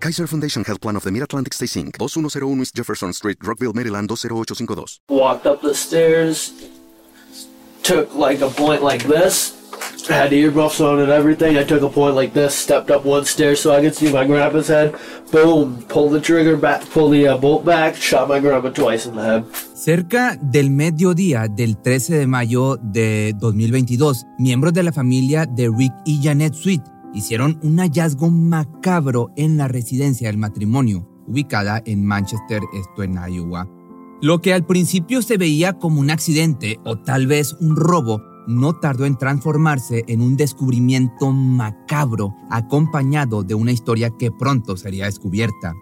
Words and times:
Kaiser 0.00 0.28
Foundation 0.28 0.62
Health 0.64 0.80
Plan 0.80 0.94
of 0.94 1.02
the 1.02 1.10
Mid-Atlantic 1.10 1.52
Stay 1.52 1.66
Inc., 1.66 1.98
2101 1.98 2.60
East 2.60 2.74
Jefferson 2.76 3.12
Street, 3.12 3.36
Rockville, 3.42 3.72
Maryland, 3.72 4.08
20852. 4.08 5.00
Walked 5.08 5.46
up 5.46 5.60
the 5.60 5.74
stairs, 5.74 6.52
took 7.82 8.14
like 8.14 8.40
a 8.40 8.48
point 8.48 8.82
like 8.82 9.02
this, 9.04 9.58
had 10.06 10.30
the 10.30 10.36
earmuffs 10.36 10.80
on 10.80 11.00
and 11.00 11.10
everything. 11.10 11.58
I 11.58 11.64
took 11.64 11.82
a 11.82 11.88
point 11.88 12.14
like 12.14 12.32
this, 12.32 12.54
stepped 12.54 12.90
up 12.90 13.04
one 13.04 13.24
stair 13.24 13.56
so 13.56 13.72
I 13.72 13.80
could 13.80 13.94
see 13.94 14.12
my 14.12 14.24
grandpa's 14.24 14.68
head. 14.68 14.94
Boom, 15.32 15.82
pulled 15.88 16.12
the 16.12 16.20
trigger 16.20 16.56
back, 16.56 16.88
pulled 16.90 17.12
the 17.12 17.26
uh, 17.26 17.36
bolt 17.36 17.64
back, 17.64 17.96
shot 17.96 18.28
my 18.28 18.38
grandpa 18.38 18.70
twice 18.70 19.04
in 19.04 19.16
the 19.16 19.22
head. 19.22 19.44
Cerca 19.74 20.36
del 20.40 20.70
mediodía 20.70 21.48
del 21.48 21.76
13 21.76 22.18
de 22.18 22.26
mayo 22.26 22.76
de 22.76 23.34
2022, 23.38 24.26
miembros 24.38 24.72
de 24.72 24.84
la 24.84 24.92
familia 24.92 25.44
de 25.44 25.68
Rick 25.68 25.92
y 26.04 26.20
Janet 26.22 26.54
Sweet 26.54 26.97
hicieron 27.14 27.58
un 27.62 27.78
hallazgo 27.78 28.30
macabro 28.30 29.30
en 29.36 29.56
la 29.56 29.68
residencia 29.68 30.28
del 30.28 30.38
matrimonio, 30.38 31.08
ubicada 31.26 31.82
en 31.84 32.04
Manchester, 32.04 32.62
esto 32.72 33.02
en 33.02 33.16
Iowa. 33.16 33.68
Lo 34.20 34.40
que 34.40 34.52
al 34.52 34.66
principio 34.66 35.22
se 35.22 35.36
veía 35.36 35.78
como 35.78 36.00
un 36.00 36.10
accidente 36.10 36.80
o 36.84 36.98
tal 36.98 37.26
vez 37.26 37.54
un 37.60 37.76
robo, 37.76 38.20
no 38.48 38.74
tardó 38.74 39.04
en 39.04 39.16
transformarse 39.16 40.04
en 40.08 40.22
un 40.22 40.36
descubrimiento 40.36 41.30
macabro, 41.30 42.34
acompañado 42.50 43.44
de 43.44 43.54
una 43.54 43.72
historia 43.72 44.10
que 44.10 44.32
pronto 44.32 44.76
sería 44.76 45.04
descubierta. 45.04 45.74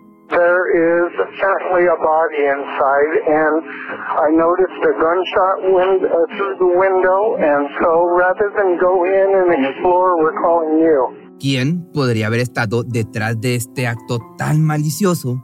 Is 0.77 1.09
certainly 1.41 1.87
a 1.89 1.97
body 1.97 2.43
inside, 2.53 3.15
and 3.33 3.57
I 3.97 4.29
noticed 4.29 4.77
a 4.85 4.93
gunshot 5.01 5.57
uh, 5.65 6.37
through 6.37 6.57
the 6.59 6.73
window, 6.77 7.37
and 7.41 7.65
so 7.81 8.05
rather 8.13 8.53
than 8.59 8.77
go 8.77 9.05
in 9.07 9.29
and 9.41 9.65
explore, 9.65 10.21
we're 10.21 10.39
calling 10.43 10.79
you. 10.79 11.17
¿Quién 11.39 11.91
podría 11.95 12.27
haber 12.27 12.41
estado 12.41 12.83
detrás 12.83 13.41
de 13.41 13.55
este 13.55 13.87
acto 13.87 14.19
tan 14.37 14.63
malicioso? 14.63 15.43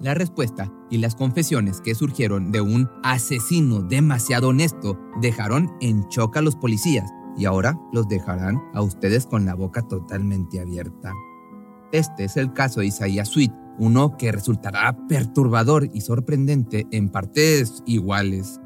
La 0.00 0.14
respuesta 0.14 0.66
y 0.90 0.98
las 0.98 1.14
confesiones 1.14 1.80
que 1.80 1.94
surgieron 1.94 2.50
de 2.50 2.60
un 2.60 2.90
asesino 3.04 3.82
demasiado 3.82 4.48
honesto 4.48 4.98
dejaron 5.20 5.70
en 5.80 6.08
shock 6.08 6.38
a 6.38 6.42
los 6.42 6.56
policías 6.56 7.08
y 7.36 7.44
ahora 7.44 7.78
los 7.92 8.08
dejarán 8.08 8.60
a 8.74 8.82
ustedes 8.82 9.26
con 9.26 9.46
la 9.46 9.54
boca 9.54 9.82
totalmente 9.82 10.60
abierta. 10.60 11.12
Este 11.92 12.24
es 12.24 12.36
el 12.36 12.52
caso 12.52 12.80
de 12.80 12.86
Isaiah 12.86 13.24
Sweet, 13.24 13.52
uno 13.78 14.16
que 14.16 14.32
resultará 14.32 14.96
perturbador 15.08 15.88
y 15.92 16.00
sorprendente 16.00 16.86
en 16.90 17.08
partes 17.08 17.82
iguales. 17.86 18.60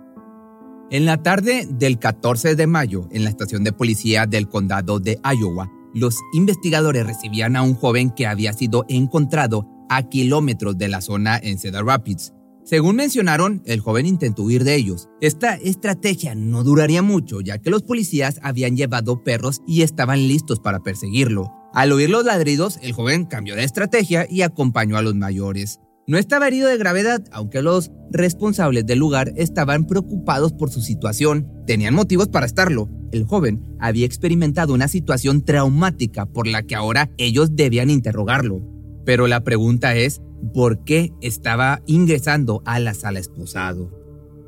En 0.90 1.04
la 1.04 1.22
tarde 1.22 1.66
del 1.68 1.98
14 1.98 2.54
de 2.54 2.66
mayo, 2.66 3.08
en 3.10 3.24
la 3.24 3.30
estación 3.30 3.64
de 3.64 3.72
policía 3.72 4.26
del 4.26 4.48
condado 4.48 5.00
de 5.00 5.18
Iowa, 5.24 5.70
los 5.94 6.18
investigadores 6.32 7.06
recibían 7.06 7.56
a 7.56 7.62
un 7.62 7.74
joven 7.74 8.10
que 8.10 8.26
había 8.26 8.52
sido 8.52 8.84
encontrado 8.88 9.66
a 9.88 10.08
kilómetros 10.08 10.78
de 10.78 10.88
la 10.88 11.00
zona 11.00 11.38
en 11.42 11.58
Cedar 11.58 11.84
Rapids. 11.84 12.32
Según 12.64 12.96
mencionaron, 12.96 13.62
el 13.64 13.80
joven 13.80 14.06
intentó 14.06 14.42
huir 14.42 14.64
de 14.64 14.74
ellos. 14.74 15.08
Esta 15.20 15.54
estrategia 15.54 16.34
no 16.34 16.64
duraría 16.64 17.00
mucho, 17.00 17.40
ya 17.40 17.58
que 17.58 17.70
los 17.70 17.82
policías 17.82 18.40
habían 18.42 18.76
llevado 18.76 19.22
perros 19.22 19.62
y 19.66 19.82
estaban 19.82 20.26
listos 20.26 20.60
para 20.60 20.82
perseguirlo. 20.82 21.52
Al 21.76 21.92
oír 21.92 22.08
los 22.08 22.24
ladridos, 22.24 22.78
el 22.80 22.92
joven 22.92 23.26
cambió 23.26 23.54
de 23.54 23.62
estrategia 23.62 24.26
y 24.30 24.40
acompañó 24.40 24.96
a 24.96 25.02
los 25.02 25.14
mayores. 25.14 25.78
No 26.06 26.16
estaba 26.16 26.46
herido 26.48 26.70
de 26.70 26.78
gravedad, 26.78 27.22
aunque 27.32 27.60
los 27.60 27.90
responsables 28.10 28.86
del 28.86 28.98
lugar 28.98 29.34
estaban 29.36 29.84
preocupados 29.84 30.54
por 30.54 30.70
su 30.70 30.80
situación. 30.80 31.52
Tenían 31.66 31.92
motivos 31.92 32.28
para 32.28 32.46
estarlo. 32.46 32.88
El 33.12 33.26
joven 33.26 33.76
había 33.78 34.06
experimentado 34.06 34.72
una 34.72 34.88
situación 34.88 35.44
traumática 35.44 36.24
por 36.24 36.46
la 36.46 36.62
que 36.62 36.74
ahora 36.74 37.10
ellos 37.18 37.56
debían 37.56 37.90
interrogarlo. 37.90 38.62
Pero 39.04 39.26
la 39.26 39.44
pregunta 39.44 39.94
es, 39.96 40.22
¿por 40.54 40.82
qué 40.82 41.12
estaba 41.20 41.82
ingresando 41.84 42.62
a 42.64 42.78
la 42.80 42.94
sala 42.94 43.18
esposado? 43.18 43.90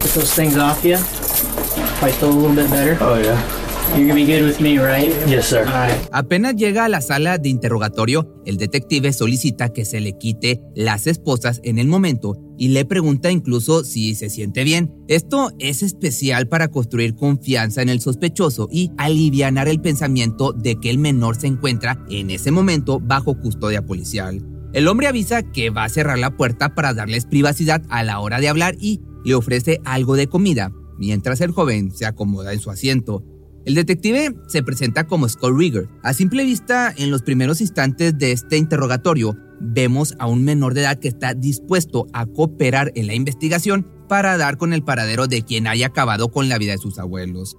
Get 0.01 0.15
those 0.15 0.35
things 0.35 0.57
off 0.57 0.83
you. 0.83 0.95
If 0.95 2.03
I 2.03 2.11
feel 2.11 2.31
a 2.31 2.33
little 2.33 2.55
bit 2.55 2.71
better. 2.71 2.97
Oh, 3.03 3.21
yeah. 3.21 3.58
You're 3.97 4.07
gonna 4.07 4.15
be 4.15 4.25
good 4.25 4.45
with 4.45 4.61
me, 4.61 4.79
right? 4.79 5.13
Yes, 5.27 5.49
sir. 5.49 5.67
All 5.67 5.89
right. 5.89 6.09
Apenas 6.13 6.55
llega 6.57 6.85
a 6.85 6.89
la 6.89 7.01
sala 7.01 7.39
de 7.39 7.49
interrogatorio, 7.49 8.43
el 8.47 8.57
detective 8.57 9.13
solicita 9.13 9.73
que 9.73 9.85
se 9.85 10.01
le 10.01 10.17
quite 10.17 10.61
las 10.75 11.07
esposas 11.07 11.61
en 11.65 11.79
el 11.79 11.89
momento 11.89 12.37
y 12.59 12.69
le 12.69 12.85
pregunta 12.85 13.31
incluso 13.31 13.85
si 13.85 14.15
se 14.15 14.31
siente 14.31 14.65
bien. 14.65 14.93
Esto 15.09 15.51
es 15.59 15.83
especial 15.83 16.49
para 16.49 16.69
construir 16.69 17.15
confianza 17.15 17.83
en 17.83 17.89
el 17.89 18.01
sospechoso 18.01 18.69
y 18.71 18.91
alivianar 18.99 19.69
el 19.69 19.81
pensamiento 19.81 20.53
de 20.53 20.77
que 20.77 20.91
el 20.91 20.99
menor 20.99 21.37
se 21.37 21.47
encuentra 21.47 22.05
en 22.11 22.31
ese 22.31 22.51
momento 22.51 23.01
bajo 23.01 23.41
custodia 23.41 23.85
policial. 23.85 24.45
El 24.73 24.87
hombre 24.87 25.07
avisa 25.07 25.43
que 25.43 25.71
va 25.71 25.85
a 25.85 25.89
cerrar 25.89 26.19
la 26.19 26.37
puerta 26.37 26.75
para 26.75 26.93
darles 26.93 27.27
privacidad 27.27 27.83
a 27.89 28.03
la 28.03 28.21
hora 28.21 28.39
de 28.39 28.49
hablar 28.49 28.77
y 28.79 29.01
le 29.25 29.35
ofrece 29.35 29.81
algo 29.85 30.15
de 30.17 30.27
comida, 30.27 30.73
mientras 30.99 31.41
el 31.41 31.53
joven 31.53 31.91
se 31.91 32.07
acomoda 32.07 32.53
en 32.53 32.61
su 32.61 32.71
asiento. 32.71 33.25
El 33.69 33.75
detective 33.75 34.35
se 34.47 34.63
presenta 34.63 35.07
como 35.07 35.29
Scott 35.29 35.53
Rieger. 35.55 35.91
A 36.03 36.15
simple 36.15 36.43
vista, 36.47 36.91
en 36.97 37.11
los 37.11 37.21
primeros 37.21 37.61
instantes 37.61 38.17
de 38.17 38.33
este 38.33 38.57
interrogatorio, 38.57 39.37
vemos 39.61 40.15
a 40.19 40.27
un 40.27 40.43
menor 40.43 40.73
de 40.73 40.81
edad 40.81 40.99
que 40.99 41.09
está 41.09 41.35
dispuesto 41.35 42.07
a 42.15 42.25
cooperar 42.25 42.93
en 42.95 43.07
la 43.07 43.15
investigación 43.15 43.87
para 44.09 44.39
dar 44.39 44.57
con 44.57 44.73
el 44.73 44.83
paradero 44.83 45.27
de 45.27 45.43
quien 45.43 45.67
haya 45.67 45.89
acabado 45.89 46.31
con 46.31 46.49
la 46.49 46.57
vida 46.57 46.73
de 46.73 46.79
sus 46.79 46.99
abuelos. 46.99 47.59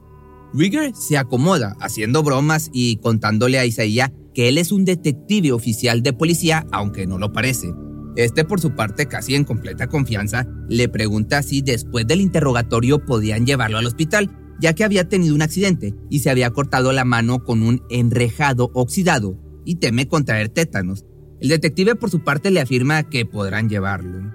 Rieger 0.51 0.95
se 0.95 1.15
acomoda 1.15 1.75
haciendo 1.79 2.23
bromas 2.23 2.71
y 2.73 2.95
contándole 2.95 3.59
a 3.59 3.67
Isaiah 3.67 4.11
que 4.33 4.49
él 4.49 4.57
es 4.57 4.71
un 4.71 4.85
detective 4.85 5.51
oficial 5.51 6.01
de 6.01 6.13
policía, 6.13 6.65
aunque 6.71 7.05
no 7.05 7.19
lo 7.19 7.31
parece. 7.33 7.71
Este, 8.15 8.45
por 8.45 8.59
su 8.59 8.71
parte, 8.73 9.05
casi 9.05 9.35
en 9.35 9.43
completa 9.43 9.85
confianza, 9.85 10.47
le 10.67 10.89
pregunta 10.89 11.43
si 11.43 11.61
después 11.61 12.07
del 12.07 12.21
interrogatorio 12.21 13.05
podían 13.05 13.45
llevarlo 13.45 13.77
al 13.77 13.85
hospital, 13.85 14.38
ya 14.59 14.73
que 14.73 14.83
había 14.83 15.07
tenido 15.07 15.35
un 15.35 15.41
accidente 15.41 15.95
y 16.09 16.19
se 16.19 16.29
había 16.29 16.51
cortado 16.51 16.91
la 16.91 17.05
mano 17.05 17.43
con 17.43 17.63
un 17.63 17.83
enrejado 17.89 18.71
oxidado 18.73 19.37
y 19.65 19.75
teme 19.75 20.07
contraer 20.07 20.49
tétanos. 20.49 21.05
El 21.39 21.49
detective 21.49 21.95
por 21.95 22.09
su 22.09 22.23
parte 22.23 22.51
le 22.51 22.59
afirma 22.59 23.03
que 23.03 23.25
podrán 23.25 23.69
llevarlo. 23.69 24.33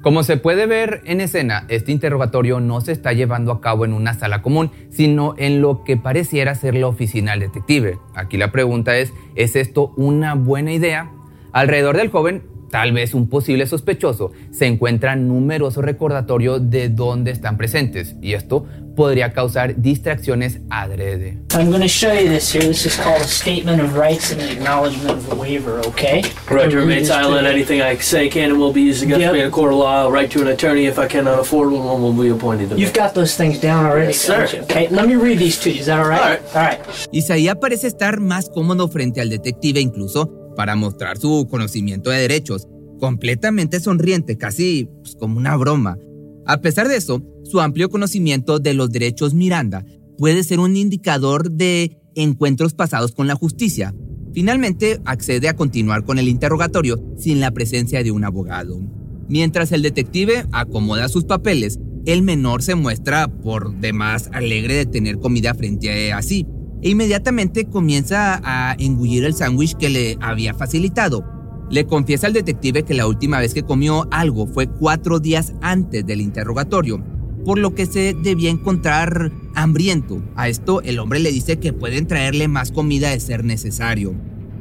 Como 0.00 0.22
se 0.22 0.36
puede 0.36 0.66
ver 0.66 1.02
en 1.06 1.20
escena, 1.20 1.66
este 1.68 1.90
interrogatorio 1.90 2.60
no 2.60 2.80
se 2.80 2.92
está 2.92 3.12
llevando 3.12 3.50
a 3.50 3.60
cabo 3.60 3.84
en 3.84 3.92
una 3.92 4.14
sala 4.14 4.42
común, 4.42 4.70
sino 4.90 5.34
en 5.38 5.60
lo 5.60 5.82
que 5.82 5.96
pareciera 5.96 6.54
ser 6.54 6.76
la 6.76 6.86
oficina 6.86 7.32
del 7.32 7.40
detective. 7.40 7.98
Aquí 8.14 8.36
la 8.36 8.52
pregunta 8.52 8.96
es, 8.96 9.12
¿es 9.34 9.56
esto 9.56 9.92
una 9.96 10.34
buena 10.34 10.72
idea? 10.72 11.10
Alrededor 11.52 11.96
del 11.96 12.10
joven 12.10 12.44
tal 12.70 12.92
vez 12.92 13.14
un 13.14 13.28
posible 13.28 13.66
sospechoso, 13.66 14.32
se 14.50 14.66
encuentran 14.66 15.26
numerosos 15.28 15.84
recordatorios 15.84 16.70
de 16.70 16.88
dónde 16.88 17.30
están 17.30 17.56
presentes 17.56 18.14
y 18.20 18.34
esto 18.34 18.66
podría 18.94 19.32
causar 19.32 19.80
distracciones 19.80 20.58
adrede. 20.70 21.38
I'm 21.54 21.70
gonna 21.70 21.86
show 21.86 22.12
you 22.12 22.28
this 22.28 22.52
here. 22.52 22.66
This 22.66 22.84
is 22.84 22.96
called 22.96 23.20
a 23.22 23.26
statement 23.28 23.80
of 23.80 23.96
rights 23.96 24.32
and 24.32 24.40
an 24.42 24.48
acknowledgement 24.48 25.10
of 25.18 25.32
a 25.32 25.36
waiver, 25.36 25.80
okay? 25.86 26.22
This 26.22 27.08
to 27.08 27.14
Island. 27.14 27.44
me. 27.44 27.48
Anything 27.52 27.80
I 27.80 27.96
say 28.00 28.28
can 28.28 28.50
and 28.50 28.58
will 28.58 28.72
be 28.72 28.82
used 28.82 29.02
against 29.04 29.20
Yep. 29.20 29.32
me 29.34 29.40
in 29.40 29.46
a 29.46 29.50
court 29.50 29.72
of 29.72 29.78
law. 29.78 30.02
I'll 30.02 30.10
write 30.10 30.30
to 30.32 30.40
an 30.42 30.48
attorney 30.48 30.86
if 30.86 30.98
I 30.98 31.06
cannot 31.06 31.38
afford 31.38 31.70
one. 31.70 31.84
One 31.84 32.02
will 32.02 32.12
be 32.12 32.28
appointed 32.28 32.70
to 32.70 32.74
me. 32.74 32.80
You've 32.82 32.92
got 32.92 33.14
those 33.14 33.36
things 33.36 33.60
down 33.60 33.86
already, 33.86 34.08
Yes, 34.12 34.26
don't 34.26 34.48
sir. 34.48 34.56
you? 34.58 34.62
Okay, 34.64 34.88
let 34.90 35.06
me 35.06 35.14
read 35.14 35.38
these 35.38 35.58
to 35.60 35.70
you. 35.70 35.80
Is 35.80 35.86
that 35.86 36.00
all 36.00 36.08
right? 36.08 36.20
All 36.20 36.28
right. 36.28 36.40
All 36.54 36.62
right. 36.62 36.80
Isaías 37.12 37.56
parece 37.60 37.86
estar 37.86 38.18
más 38.20 38.50
cómodo 38.50 38.88
frente 38.88 39.20
al 39.20 39.28
detective 39.30 39.80
incluso 39.80 40.28
para 40.58 40.74
mostrar 40.74 41.18
su 41.18 41.46
conocimiento 41.48 42.10
de 42.10 42.18
derechos, 42.18 42.66
completamente 42.98 43.78
sonriente, 43.78 44.36
casi 44.36 44.88
pues, 45.02 45.14
como 45.14 45.38
una 45.38 45.54
broma. 45.56 45.98
A 46.46 46.60
pesar 46.60 46.88
de 46.88 46.96
eso, 46.96 47.22
su 47.44 47.60
amplio 47.60 47.88
conocimiento 47.88 48.58
de 48.58 48.74
los 48.74 48.90
derechos 48.90 49.34
Miranda 49.34 49.84
puede 50.16 50.42
ser 50.42 50.58
un 50.58 50.76
indicador 50.76 51.52
de 51.52 52.00
encuentros 52.16 52.74
pasados 52.74 53.12
con 53.12 53.28
la 53.28 53.36
justicia. 53.36 53.94
Finalmente, 54.34 55.00
accede 55.04 55.48
a 55.48 55.54
continuar 55.54 56.02
con 56.02 56.18
el 56.18 56.26
interrogatorio 56.26 57.00
sin 57.16 57.38
la 57.38 57.52
presencia 57.52 58.02
de 58.02 58.10
un 58.10 58.24
abogado. 58.24 58.80
Mientras 59.28 59.70
el 59.70 59.82
detective 59.82 60.44
acomoda 60.50 61.08
sus 61.08 61.22
papeles, 61.22 61.78
el 62.04 62.22
menor 62.22 62.64
se 62.64 62.74
muestra 62.74 63.28
por 63.28 63.78
demás 63.78 64.28
alegre 64.32 64.74
de 64.74 64.86
tener 64.86 65.20
comida 65.20 65.54
frente 65.54 66.12
a 66.12 66.20
sí 66.20 66.48
e 66.82 66.90
inmediatamente 66.90 67.66
comienza 67.66 68.40
a 68.44 68.74
engullir 68.78 69.24
el 69.24 69.34
sándwich 69.34 69.74
que 69.76 69.88
le 69.88 70.16
había 70.20 70.54
facilitado. 70.54 71.24
Le 71.70 71.86
confiesa 71.86 72.26
al 72.26 72.32
detective 72.32 72.82
que 72.84 72.94
la 72.94 73.06
última 73.06 73.38
vez 73.40 73.52
que 73.54 73.62
comió 73.62 74.06
algo 74.10 74.46
fue 74.46 74.66
cuatro 74.68 75.18
días 75.20 75.52
antes 75.60 76.04
del 76.06 76.20
interrogatorio. 76.20 77.02
por 77.44 77.58
lo 77.58 77.74
que 77.74 77.86
se 77.86 78.14
debía 78.22 78.50
encontrar 78.50 79.30
hambriento. 79.54 80.20
A 80.36 80.48
esto 80.48 80.82
el 80.82 80.98
hombre 80.98 81.18
le 81.20 81.30
dice 81.32 81.58
que 81.58 81.72
pueden 81.72 82.06
traerle 82.06 82.46
más 82.46 82.72
comida 82.72 83.10
de 83.10 83.20
ser 83.20 83.42
necesario. 83.44 84.14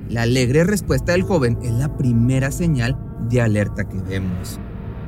La 0.10 0.22
alegre 0.22 0.64
respuesta 0.64 1.12
del 1.12 1.24
joven 1.24 1.58
es 1.64 1.72
la 1.72 1.98
primera 1.98 2.50
señal 2.52 2.96
de 3.30 3.42
alerta 3.42 3.90
que 3.90 3.98
vemos. 4.08 4.60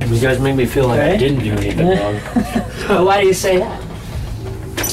You 0.10 0.16
guys 0.20 0.40
make 0.42 0.56
me 0.56 0.66
feel 0.66 0.88
like 0.88 1.00
I 1.00 1.16
Okay. 1.16 1.30
didn't 1.30 1.44
do 1.44 1.52
anything 1.52 1.88
wrong. 1.88 3.06
Why 3.08 3.22
do 3.22 3.28
you 3.28 3.34
say 3.34 3.60
that? 3.60 3.80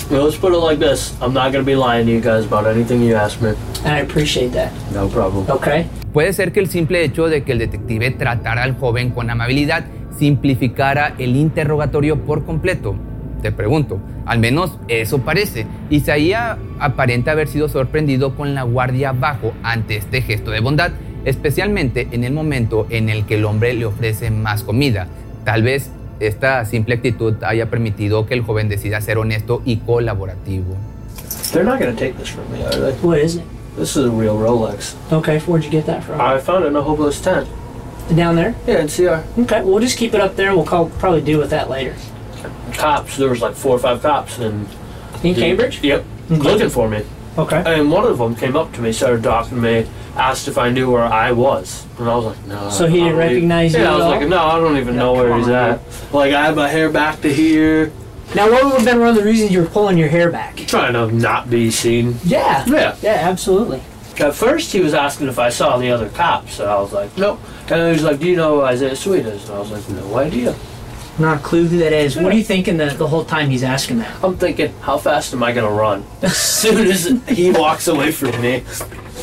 Let's 0.08 0.36
put 0.36 0.52
it 0.52 0.58
like 0.58 0.78
this. 0.78 1.14
I'm 1.20 1.34
not 1.34 1.50
gonna 1.52 1.64
be 1.64 1.74
lying 1.74 2.06
to 2.06 2.12
you 2.12 2.20
guys 2.20 2.44
about 2.44 2.66
anything 2.66 3.02
you 3.02 3.16
ask 3.16 3.40
me. 3.40 3.54
And 3.84 3.96
I 3.96 4.00
appreciate 4.00 4.52
that. 4.52 4.70
No 4.94 5.08
problem. 5.08 5.50
Okay. 5.50 5.86
Puede 6.12 6.32
ser 6.32 6.52
que 6.52 6.60
el 6.60 6.68
simple 6.68 7.02
hecho 7.02 7.28
de 7.28 7.42
que 7.42 7.52
el 7.52 7.58
detective 7.58 8.12
tratara 8.12 8.62
al 8.62 8.78
joven 8.78 9.10
con 9.10 9.30
amabilidad 9.30 9.84
simplificara 10.16 11.14
el 11.18 11.34
interrogatorio 11.34 12.24
por 12.24 12.44
completo. 12.44 12.94
Te 13.42 13.50
pregunto, 13.50 13.98
al 14.26 14.38
menos 14.38 14.78
eso 14.88 15.18
parece. 15.18 15.66
Isaías 15.90 16.56
aparenta 16.78 17.32
haber 17.32 17.48
sido 17.48 17.68
sorprendido 17.68 18.34
con 18.36 18.54
la 18.54 18.62
guardia 18.62 19.12
bajo 19.12 19.52
ante 19.62 19.96
este 19.96 20.22
gesto 20.22 20.52
de 20.52 20.60
bondad, 20.60 20.92
especialmente 21.24 22.08
en 22.12 22.22
el 22.22 22.32
momento 22.32 22.86
en 22.90 23.08
el 23.08 23.26
que 23.26 23.34
el 23.34 23.44
hombre 23.44 23.74
le 23.74 23.86
ofrece 23.86 24.30
más 24.30 24.62
comida. 24.62 25.08
Tal 25.44 25.64
vez 25.64 25.90
esta 26.20 26.64
simple 26.64 26.94
actitud 26.94 27.42
haya 27.42 27.68
permitido 27.70 28.26
que 28.26 28.34
el 28.34 28.42
joven 28.42 28.68
decida 28.68 29.00
ser 29.00 29.18
honesto 29.18 29.62
y 29.64 29.76
colaborativo. 29.76 30.74
They're 31.52 31.64
not 31.64 31.78
gonna 31.78 31.94
take 31.94 32.14
this 32.18 32.28
from 32.28 32.50
me, 32.52 32.64
are 32.64 32.76
they? 32.78 32.92
What 33.02 33.18
is 33.18 33.36
it? 33.36 33.44
This 33.76 33.96
is 33.96 34.06
a 34.06 34.10
real 34.10 34.38
Rolex. 34.38 34.94
Okay. 35.12 35.38
Where'd 35.40 35.64
you 35.64 35.70
get 35.70 35.84
that 35.86 36.02
from? 36.02 36.18
I 36.20 36.38
found 36.38 36.64
it 36.64 36.68
in 36.68 36.76
a 36.76 36.82
hopeless 36.82 37.20
tent. 37.20 37.46
Down 38.14 38.36
there. 38.36 38.54
Yeah, 38.66 38.80
in 38.80 38.88
CR. 38.88 39.22
Okay. 39.42 39.62
We'll 39.62 39.80
just 39.80 39.98
keep 39.98 40.14
it 40.14 40.20
up 40.20 40.36
there. 40.36 40.54
We'll 40.54 40.64
call, 40.64 40.88
probably 40.98 41.20
deal 41.20 41.38
with 41.38 41.50
that 41.50 41.68
later. 41.68 41.94
Cops. 42.72 43.16
There 43.16 43.28
was 43.28 43.42
like 43.42 43.54
four 43.54 43.76
or 43.76 43.78
five 43.78 44.00
cops, 44.00 44.38
and 44.38 44.66
In 45.22 45.34
Cambridge. 45.34 45.82
Yep. 45.82 46.04
Okay. 46.30 46.40
Looking 46.40 46.70
for 46.70 46.88
me. 46.88 47.02
Okay. 47.38 47.62
And 47.66 47.90
one 47.90 48.04
of 48.04 48.18
them 48.18 48.34
came 48.34 48.56
up 48.56 48.72
to 48.74 48.80
me, 48.80 48.92
started 48.92 49.22
talking 49.22 49.56
to 49.56 49.62
me, 49.62 49.86
asked 50.16 50.48
if 50.48 50.56
I 50.58 50.70
knew 50.70 50.90
where 50.90 51.04
I 51.04 51.32
was, 51.32 51.84
and 51.98 52.08
I 52.08 52.16
was 52.16 52.24
like, 52.26 52.46
no. 52.46 52.70
So 52.70 52.86
he 52.86 52.94
didn't 52.94 53.06
even- 53.08 53.18
recognize 53.18 53.74
you 53.74 53.80
Yeah, 53.80 53.92
I 53.92 53.96
was 53.96 54.04
all? 54.04 54.10
like, 54.12 54.28
no, 54.28 54.38
I 54.42 54.58
don't 54.58 54.76
even 54.78 54.94
Yeah, 54.94 55.00
know 55.00 55.12
where 55.12 55.36
he's 55.36 55.48
at. 55.48 55.80
Like 56.12 56.32
I 56.32 56.46
had 56.46 56.56
my 56.56 56.68
hair 56.68 56.88
back 56.90 57.20
to 57.22 57.32
here, 57.32 57.92
Now, 58.34 58.50
what 58.50 58.64
would 58.64 58.72
have 58.74 58.84
been 58.84 58.98
one 58.98 59.08
of 59.10 59.14
the 59.16 59.22
reasons 59.22 59.52
you 59.52 59.60
were 59.60 59.66
pulling 59.68 59.96
your 59.98 60.08
hair 60.08 60.30
back? 60.32 60.56
trying 60.66 60.94
to 60.94 61.12
not 61.14 61.48
be 61.48 61.70
seen. 61.70 62.18
Yeah. 62.24 62.64
Yeah. 62.66 62.96
Yeah. 63.02 63.12
Absolutely. 63.30 63.80
At 64.18 64.34
first, 64.34 64.72
he 64.72 64.80
was 64.80 64.94
asking 64.94 65.28
if 65.28 65.38
I 65.38 65.50
saw 65.50 65.76
the 65.76 65.90
other 65.90 66.08
cops, 66.08 66.58
and 66.58 66.68
I 66.70 66.76
was 66.80 66.92
like, 66.92 67.16
nope. 67.18 67.38
And 67.68 67.82
he 67.82 67.92
was 67.92 68.02
like, 68.02 68.18
do 68.18 68.26
you 68.26 68.34
know 68.36 68.56
who 68.56 68.62
Isaiah 68.62 68.96
Sweet 68.96 69.26
is? 69.26 69.44
And 69.48 69.58
I 69.58 69.60
was 69.60 69.70
like, 69.70 69.86
no 69.90 70.16
idea. 70.16 70.54
Not 71.18 71.38
a 71.38 71.40
clue 71.42 71.66
who 71.66 71.78
that 71.78 71.92
is. 71.94 72.16
What 72.16 72.32
are 72.32 72.36
you 72.36 72.44
thinking 72.44 72.76
the, 72.76 72.86
the 72.86 73.06
whole 73.06 73.24
time 73.24 73.48
he's 73.48 73.62
asking 73.62 74.00
that? 74.00 74.22
I'm 74.22 74.36
thinking, 74.36 74.72
how 74.80 74.98
fast 74.98 75.32
am 75.32 75.42
I 75.42 75.52
gonna 75.52 75.70
run? 75.70 76.04
As 76.22 76.36
soon 76.36 76.86
as 76.88 77.06
he 77.28 77.50
walks 77.50 77.88
away 77.88 78.12
from 78.12 78.38
me. 78.40 78.60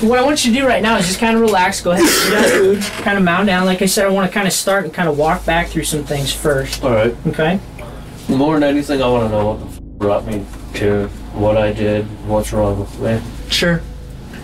What 0.02 0.18
I 0.18 0.24
want 0.24 0.44
you 0.44 0.52
to 0.54 0.60
do 0.60 0.68
right 0.68 0.82
now 0.82 0.98
is 0.98 1.06
just 1.06 1.20
kind 1.20 1.36
of 1.36 1.42
relax. 1.42 1.82
Go 1.82 1.92
ahead, 1.92 2.04
eat 2.04 2.30
that 2.32 2.50
food, 2.50 2.82
kind 3.04 3.18
of 3.18 3.24
mount 3.24 3.46
down. 3.46 3.66
Like 3.66 3.84
I 3.84 3.86
said, 3.86 4.06
I 4.06 4.10
want 4.10 4.28
to 4.28 4.34
kind 4.34 4.48
of 4.48 4.54
start 4.54 4.86
and 4.86 4.94
kind 4.94 5.08
of 5.08 5.18
walk 5.20 5.46
back 5.46 5.68
through 5.68 5.84
some 5.84 6.04
things 6.04 6.34
first. 6.34 6.84
All 6.84 6.92
right. 6.92 7.16
Okay. 7.28 7.60
More 8.28 8.56
than 8.56 8.64
anything, 8.64 9.02
I 9.04 9.08
want 9.08 9.26
to 9.26 9.30
know 9.30 9.48
what 9.54 9.60
the 9.60 9.66
f- 9.68 9.80
brought 9.82 10.26
me 10.26 10.46
to 10.76 11.08
what 11.34 11.58
I 11.58 11.72
did, 11.74 12.06
what's 12.28 12.52
wrong 12.52 12.80
with 12.80 13.00
me. 13.00 13.22
Sure. 13.52 13.82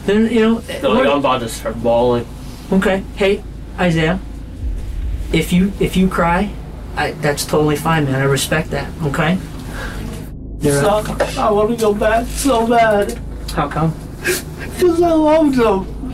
Then 0.05 0.31
you 0.31 0.41
know. 0.41 0.53
Like, 0.67 0.83
what- 0.83 1.07
I'm 1.07 1.17
about 1.17 1.39
to 1.39 1.49
start 1.49 1.81
bawling. 1.81 2.27
okay. 2.71 3.03
Hey, 3.15 3.43
Isaiah. 3.79 4.19
If 5.33 5.51
you 5.51 5.73
if 5.79 5.97
you 5.97 6.07
cry, 6.09 6.51
I, 6.99 7.11
that's 7.21 7.45
totally 7.45 7.77
fine, 7.77 8.05
man. 8.05 8.15
I 8.15 8.25
respect 8.25 8.71
that. 8.71 8.91
Okay. 9.03 9.37
You're 10.59 10.81
So, 10.81 10.97
I 11.37 11.49
want 11.49 11.69
to 11.71 11.77
go 11.77 11.93
back 11.93 12.27
so 12.27 12.67
bad 12.67 13.17
how 13.53 13.67
come? 13.67 13.93
because 14.19 15.01
I 15.01 15.11
loved 15.11 15.55
them 15.55 16.13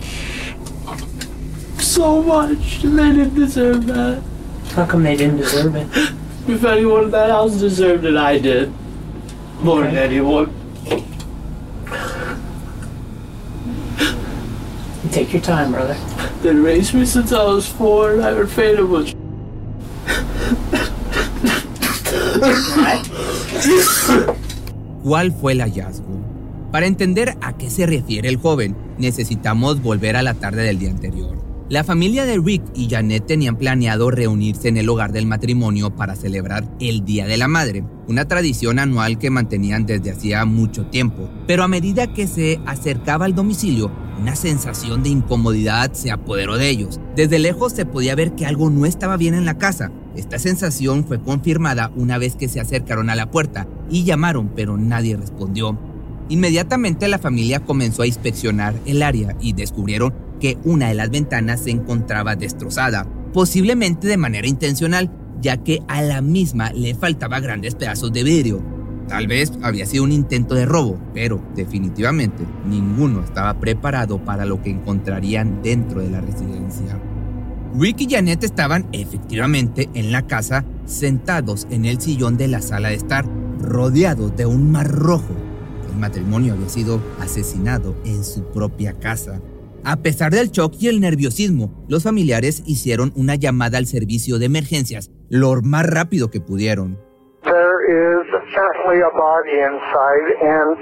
so 1.80 2.22
much. 2.24 2.84
and 2.84 2.98
They 2.98 3.12
didn't 3.12 3.36
deserve 3.36 3.86
that. 3.88 4.24
How 4.70 4.86
come 4.86 5.04
they 5.04 5.16
didn't 5.16 5.38
deserve 5.38 5.76
it? 5.76 5.88
If 6.48 6.64
anyone 6.64 7.06
in 7.06 7.12
that 7.12 7.32
house 7.32 7.56
deserved 7.56 8.06
it, 8.06 8.16
I 8.16 8.38
did. 8.38 8.72
More 9.62 9.82
than 9.82 9.98
anyone. 9.98 10.54
Take 15.12 15.34
your 15.34 15.42
time, 15.42 15.72
brother. 15.72 15.96
They 16.44 16.54
raised 16.54 16.94
me 16.94 17.04
since 17.08 17.32
I 17.32 17.44
was 17.46 17.68
four, 17.68 18.14
and 18.14 18.24
I 18.24 18.46
fate 18.46 18.78
of 18.78 18.92
much. 18.92 19.15
¿Cuál 25.06 25.32
fue 25.32 25.52
el 25.52 25.62
hallazgo? 25.62 26.20
Para 26.72 26.88
entender 26.88 27.38
a 27.40 27.56
qué 27.56 27.70
se 27.70 27.86
refiere 27.86 28.28
el 28.28 28.38
joven, 28.38 28.76
necesitamos 28.98 29.84
volver 29.84 30.16
a 30.16 30.24
la 30.24 30.34
tarde 30.34 30.64
del 30.64 30.80
día 30.80 30.90
anterior. 30.90 31.38
La 31.70 31.84
familia 31.84 32.26
de 32.26 32.40
Rick 32.40 32.64
y 32.74 32.90
Janet 32.90 33.28
tenían 33.28 33.56
planeado 33.56 34.10
reunirse 34.10 34.68
en 34.68 34.78
el 34.78 34.90
hogar 34.90 35.12
del 35.12 35.28
matrimonio 35.28 35.96
para 35.96 36.16
celebrar 36.16 36.68
el 36.80 37.06
Día 37.06 37.28
de 37.28 37.38
la 37.38 37.48
Madre, 37.48 37.84
una 38.08 38.28
tradición 38.28 38.80
anual 38.80 39.20
que 39.20 39.30
mantenían 39.30 39.86
desde 39.86 40.10
hacía 40.10 40.44
mucho 40.46 40.88
tiempo. 40.88 41.30
Pero 41.46 41.62
a 41.62 41.68
medida 41.68 42.12
que 42.12 42.26
se 42.26 42.60
acercaba 42.66 43.26
al 43.26 43.36
domicilio, 43.36 43.92
una 44.20 44.36
sensación 44.36 45.04
de 45.04 45.10
incomodidad 45.10 45.94
se 45.94 46.10
apoderó 46.10 46.58
de 46.58 46.70
ellos. 46.70 47.00
Desde 47.16 47.38
lejos 47.38 47.74
se 47.74 47.86
podía 47.86 48.16
ver 48.16 48.34
que 48.34 48.48
algo 48.48 48.72
no 48.72 48.88
estaba 48.88 49.18
bien 49.18 49.36
en 49.36 49.46
la 49.46 49.60
casa. 49.60 49.92
Esta 50.16 50.40
sensación 50.40 51.06
fue 51.06 51.22
confirmada 51.22 51.92
una 51.96 52.18
vez 52.18 52.36
que 52.36 52.48
se 52.48 52.60
acercaron 52.60 53.10
a 53.10 53.16
la 53.16 53.32
puerta 53.32 53.68
y 53.90 54.04
llamaron, 54.04 54.50
pero 54.56 54.78
nadie 54.78 55.18
respondió. 55.18 55.78
Inmediatamente 56.30 57.08
la 57.08 57.20
familia 57.20 57.60
comenzó 57.60 58.02
a 58.02 58.08
inspeccionar 58.08 58.74
el 58.86 59.04
área 59.04 59.36
y 59.42 59.54
descubrieron 59.54 60.14
que 60.40 60.58
una 60.64 60.88
de 60.88 60.96
las 60.96 61.10
ventanas 61.10 61.62
se 61.62 61.72
encontraba 61.72 62.36
destrozada, 62.36 63.06
posiblemente 63.34 64.08
de 64.08 64.18
manera 64.18 64.48
intencional, 64.48 65.12
ya 65.42 65.58
que 65.58 65.82
a 65.88 66.02
la 66.02 66.22
misma 66.22 66.72
le 66.72 66.96
faltaba 66.96 67.40
grandes 67.40 67.76
pedazos 67.76 68.12
de 68.12 68.24
vidrio. 68.24 68.64
Tal 69.08 69.28
vez 69.28 69.52
había 69.62 69.86
sido 69.86 70.04
un 70.04 70.12
intento 70.12 70.56
de 70.56 70.66
robo, 70.66 71.00
pero 71.14 71.40
definitivamente 71.56 72.44
ninguno 72.68 73.22
estaba 73.22 73.60
preparado 73.60 74.18
para 74.24 74.46
lo 74.46 74.62
que 74.62 74.72
encontrarían 74.72 75.62
dentro 75.62 76.02
de 76.02 76.10
la 76.10 76.22
residencia. 76.22 77.00
Rick 77.78 78.02
y 78.02 78.08
Janet 78.10 78.44
estaban 78.44 78.88
efectivamente 78.94 79.90
en 79.96 80.14
la 80.14 80.26
casa, 80.26 80.64
sentados 80.86 81.68
en 81.70 81.84
el 81.86 82.00
sillón 82.00 82.38
de 82.38 82.48
la 82.48 82.62
sala 82.62 82.90
de 82.90 82.96
estar, 82.96 83.26
rodeados 83.60 84.36
de 84.38 84.46
un 84.46 84.72
mar 84.72 84.90
rojo. 84.90 85.36
El 85.90 86.00
matrimonio 86.00 86.54
había 86.54 86.70
sido 86.70 87.02
asesinado 87.20 87.96
en 88.06 88.24
su 88.24 88.46
propia 88.46 88.94
casa. 88.94 89.42
A 89.84 89.98
pesar 89.98 90.34
del 90.34 90.52
shock 90.52 90.76
y 90.80 90.88
el 90.88 91.02
nerviosismo, 91.02 91.86
los 91.90 92.04
familiares 92.04 92.64
hicieron 92.66 93.12
una 93.16 93.36
llamada 93.36 93.78
al 93.78 93.88
servicio 93.88 94.40
de 94.40 94.46
emergencias 94.46 95.12
lo 95.30 95.62
más 95.62 95.86
rápido 95.86 96.32
que 96.32 96.40
pudieron. 96.40 96.98
A 98.26 99.12
body 99.18 99.60
inside, 99.60 100.28
and 100.42 100.78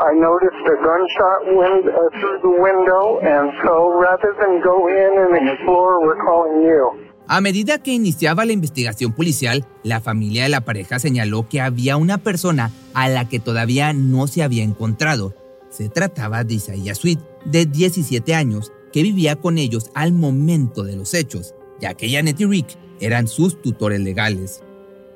I 0.00 0.12
noticed 0.14 0.62
a 0.66 0.76
gunshot 0.78 1.40
wind, 1.56 1.88
uh, 1.88 2.10
through 2.20 2.38
the 2.42 2.54
window, 2.62 3.18
and 3.20 3.50
so 3.64 3.98
rather 3.98 4.34
than 4.38 4.60
go 4.62 4.86
in 4.86 5.18
and 5.18 5.48
explore, 5.48 6.04
we're 6.04 6.22
calling 6.22 6.62
you. 6.62 7.14
A 7.26 7.40
medida 7.40 7.78
que 7.78 7.92
iniciaba 7.92 8.44
la 8.44 8.52
investigación 8.52 9.12
policial, 9.12 9.64
la 9.82 10.00
familia 10.00 10.44
de 10.44 10.50
la 10.50 10.60
pareja 10.60 10.98
señaló 10.98 11.48
que 11.48 11.60
había 11.60 11.96
una 11.96 12.18
persona 12.18 12.70
a 12.92 13.08
la 13.08 13.28
que 13.28 13.40
todavía 13.40 13.92
no 13.92 14.26
se 14.26 14.42
había 14.42 14.62
encontrado. 14.62 15.34
Se 15.70 15.88
trataba 15.88 16.44
de 16.44 16.54
Isaiah 16.54 16.94
Sweet, 16.94 17.18
de 17.46 17.66
17 17.66 18.34
años, 18.34 18.72
que 18.92 19.02
vivía 19.02 19.36
con 19.36 19.58
ellos 19.58 19.90
al 19.94 20.12
momento 20.12 20.84
de 20.84 20.96
los 20.96 21.14
hechos, 21.14 21.54
ya 21.80 21.94
que 21.94 22.10
Janet 22.10 22.40
y 22.40 22.44
Rick 22.44 22.76
eran 23.00 23.26
sus 23.26 23.60
tutores 23.60 24.00
legales. 24.00 24.62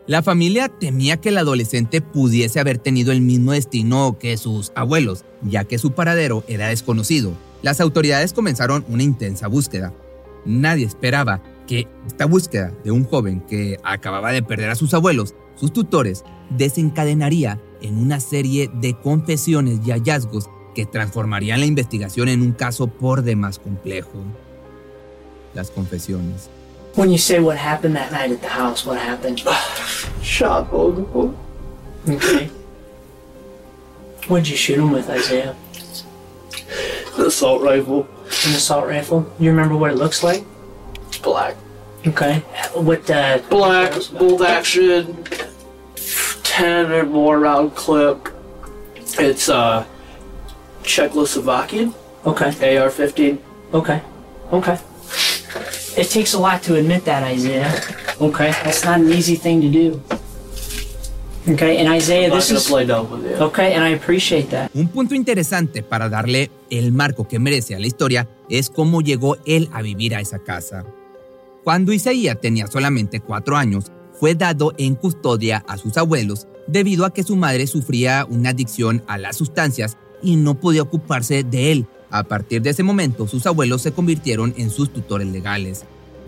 La 0.09 0.23
familia 0.23 0.71
temía 0.71 1.19
que 1.19 1.29
el 1.29 1.37
adolescente 1.37 2.00
pudiese 2.00 2.59
haber 2.59 2.79
tenido 2.79 3.12
el 3.12 3.21
mismo 3.21 3.53
destino 3.53 4.17
que 4.19 4.38
sus 4.38 4.73
abuelos, 4.75 5.27
ya 5.43 5.65
que 5.65 5.77
su 5.77 5.93
paradero 5.93 6.45
era 6.49 6.69
desconocido. 6.69 7.35
Las 7.61 7.79
autoridades 7.79 8.33
comenzaron 8.33 8.87
una 8.88 9.03
intensa 9.03 9.49
búsqueda. 9.49 9.93
Nadie 10.47 10.87
esperaba 10.87 11.43
que 11.67 11.88
esta 12.07 12.25
búsqueda 12.25 12.73
de 12.85 12.91
un 12.91 13.05
joven 13.05 13.43
que 13.43 13.79
acababa 13.83 14.33
de 14.33 14.43
perder 14.43 14.71
a 14.71 14.77
sus 14.77 14.95
abuelos, 14.95 15.35
sus 15.57 15.75
tutores, 15.75 16.25
desencadenaría 16.57 17.61
en 17.83 17.99
una 17.99 18.19
serie 18.19 18.71
de 18.81 18.99
confesiones 18.99 19.81
y 19.85 19.91
hallazgos 19.91 20.49
que 20.75 20.87
transformarían 20.87 21.61
la 21.61 21.67
investigación 21.67 22.29
en 22.29 22.41
un 22.41 22.53
caso 22.53 22.87
por 22.87 23.25
demás 23.25 23.59
complejo. 23.59 24.25
Las 25.53 25.71
confesiones. 25.71 26.49
When 26.99 27.11
you 27.12 27.19
say 27.19 27.38
what 27.38 27.57
happened 27.59 27.95
that 27.95 28.11
night 28.11 28.33
at 28.33 28.43
the 28.43 28.49
house, 28.49 28.85
what 28.85 28.99
happened? 28.99 29.38
Shot 30.21 30.69
them. 30.73 31.37
Okay. 32.09 32.47
What'd 34.26 34.49
you 34.49 34.57
shoot 34.57 34.81
him 34.81 34.90
with, 34.90 35.09
Isaiah? 35.09 35.55
The 37.17 37.26
assault 37.26 37.62
rifle. 37.62 38.09
An 38.25 38.52
assault 38.52 38.88
rifle? 38.88 39.33
You 39.38 39.50
remember 39.50 39.76
what 39.76 39.93
it 39.93 39.97
looks 39.97 40.25
like? 40.25 40.45
Black. 41.23 41.55
Okay. 42.05 42.40
What 42.75 43.09
uh 43.09 43.38
Black, 43.49 43.93
bolt 44.19 44.43
action, 44.43 45.23
10 46.43 46.90
or 46.90 47.07
more 47.07 47.38
round 47.38 47.76
clip. 47.76 48.28
It's 49.21 49.49
uh, 49.49 49.87
Czechoslovakian 50.83 51.95
Okay. 52.26 52.76
AR-15. 52.76 53.38
Okay. 53.73 54.02
Okay. 54.52 54.78
It 55.99 56.11
takes 56.11 56.33
a 56.33 56.38
lot 56.38 56.62
to 56.62 56.76
admit 56.76 57.05
that, 57.07 57.25
Isaiah. 57.25 57.73
Okay. 58.21 58.52
That's 58.62 58.85
not 58.85 59.00
an 59.00 59.12
easy 59.12 59.37
thing 59.37 59.61
to 59.62 59.69
do. 59.69 60.00
Okay, 61.49 61.78
and 61.78 61.88
Isaiah, 61.88 62.31
this 62.31 62.50
is 62.50 62.69
play 62.69 62.85
dumb 62.85 63.11
with 63.11 63.25
you. 63.25 63.37
okay, 63.47 63.73
and 63.73 63.83
I 63.83 63.95
appreciate 63.97 64.50
that. 64.50 64.71
Un 64.75 64.88
punto 64.88 65.14
interesante 65.14 65.83
para 65.83 66.09
darle 66.09 66.50
el 66.71 66.93
marco 66.93 67.26
que 67.26 67.38
merece 67.38 67.75
a 67.75 67.78
la 67.78 67.87
historia 67.87 68.28
es 68.50 68.69
cómo 68.69 69.00
llegó 69.00 69.38
él 69.47 69.71
a 69.73 69.81
vivir 69.81 70.14
a 70.14 70.21
esa 70.21 70.38
casa. 70.38 70.85
Cuando 71.64 71.93
Isaías 71.93 72.38
tenía 72.40 72.67
solamente 72.67 73.21
cuatro 73.21 73.57
años, 73.57 73.90
fue 74.21 74.35
dado 74.35 74.75
en 74.76 74.95
custodia 74.95 75.64
a 75.67 75.78
sus 75.78 75.97
abuelos 75.97 76.47
debido 76.67 77.07
a 77.07 77.14
que 77.14 77.23
su 77.23 77.35
madre 77.35 77.67
sufría 77.67 78.26
una 78.28 78.50
adicción 78.50 79.02
a 79.07 79.17
las 79.17 79.37
sustancias 79.37 79.97
y 80.23 80.37
no 80.37 80.55
podía 80.55 80.83
ocuparse 80.83 81.45
de 81.45 81.73
él. 81.73 81.87
A 82.11 82.25
partir 82.25 82.63
de 82.63 82.71
ese 82.71 82.83
momento, 82.83 83.27
sus 83.27 83.47
abuelos 83.47 83.83
se 83.83 83.93
convirtieron 83.93 84.55
en 84.57 84.71
sus 84.71 84.93
tutores 84.93 85.29
legales. 85.29 85.85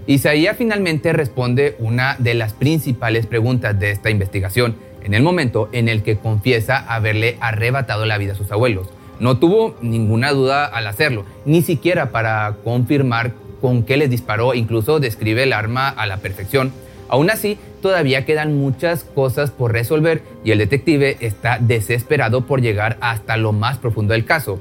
Isaías 0.06 0.56
finalmente 0.56 1.12
responde 1.12 1.76
una 1.78 2.16
de 2.18 2.34
las 2.34 2.52
principales 2.52 3.26
preguntas 3.26 3.78
de 3.78 3.90
esta 3.90 4.10
investigación, 4.10 4.76
en 5.02 5.14
el 5.14 5.22
momento 5.22 5.68
en 5.72 5.88
el 5.88 6.02
que 6.02 6.18
confiesa 6.18 6.78
haberle 6.78 7.38
arrebatado 7.40 8.04
la 8.06 8.18
vida 8.18 8.32
a 8.32 8.36
sus 8.36 8.50
abuelos. 8.50 8.88
No 9.18 9.38
tuvo 9.38 9.76
ninguna 9.82 10.32
duda 10.32 10.64
al 10.64 10.86
hacerlo, 10.86 11.24
ni 11.44 11.62
siquiera 11.62 12.10
para 12.10 12.56
confirmar 12.64 13.32
con 13.60 13.82
qué 13.82 13.96
les 13.96 14.10
disparó, 14.10 14.54
incluso 14.54 15.00
describe 15.00 15.42
el 15.42 15.52
arma 15.52 15.88
a 15.88 16.06
la 16.06 16.16
perfección. 16.18 16.72
Aún 17.10 17.28
así, 17.28 17.58
todavía 17.82 18.24
quedan 18.24 18.56
muchas 18.56 19.02
cosas 19.02 19.50
por 19.50 19.72
resolver 19.72 20.22
y 20.44 20.52
el 20.52 20.58
detective 20.58 21.16
está 21.18 21.58
desesperado 21.58 22.46
por 22.46 22.62
llegar 22.62 22.98
hasta 23.00 23.36
lo 23.36 23.52
más 23.52 23.78
profundo 23.78 24.12
del 24.14 24.24
caso. 24.24 24.60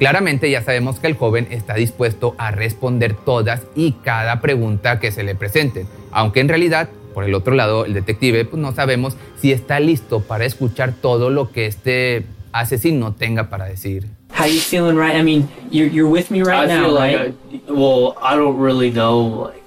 Claramente 0.00 0.50
ya 0.50 0.60
sabemos 0.60 0.98
que 0.98 1.06
el 1.06 1.14
joven 1.14 1.46
está 1.50 1.74
dispuesto 1.74 2.34
a 2.36 2.50
responder 2.50 3.14
todas 3.14 3.62
y 3.76 3.92
cada 3.92 4.40
pregunta 4.40 4.98
que 4.98 5.12
se 5.12 5.22
le 5.22 5.36
presente, 5.36 5.86
aunque 6.10 6.40
en 6.40 6.48
realidad, 6.48 6.88
por 7.14 7.22
el 7.22 7.32
otro 7.32 7.54
lado, 7.54 7.84
el 7.84 7.94
detective 7.94 8.44
pues, 8.44 8.60
no 8.60 8.72
sabemos 8.72 9.16
si 9.40 9.52
está 9.52 9.78
listo 9.78 10.18
para 10.20 10.46
escuchar 10.46 10.94
todo 11.00 11.30
lo 11.30 11.52
que 11.52 11.66
este 11.66 12.24
asesino 12.50 13.14
tenga 13.14 13.48
para 13.50 13.66
decir. 13.66 14.08
How 14.36 14.46
you 14.46 14.58
feeling 14.58 14.96
right? 14.96 15.14
I 15.14 15.22
mean, 15.22 15.48
you're 15.70 15.88
you're 15.88 16.10
with 16.10 16.28
me 16.28 16.42
right 16.42 16.68
I 16.68 16.74
now, 16.74 16.86
feel 16.86 16.92
like 16.92 17.16
right? 17.16 17.34
I, 17.68 17.72
well, 17.72 18.16
I 18.20 18.34
don't 18.34 18.58
really 18.58 18.90
know 18.90 19.44
like 19.44 19.62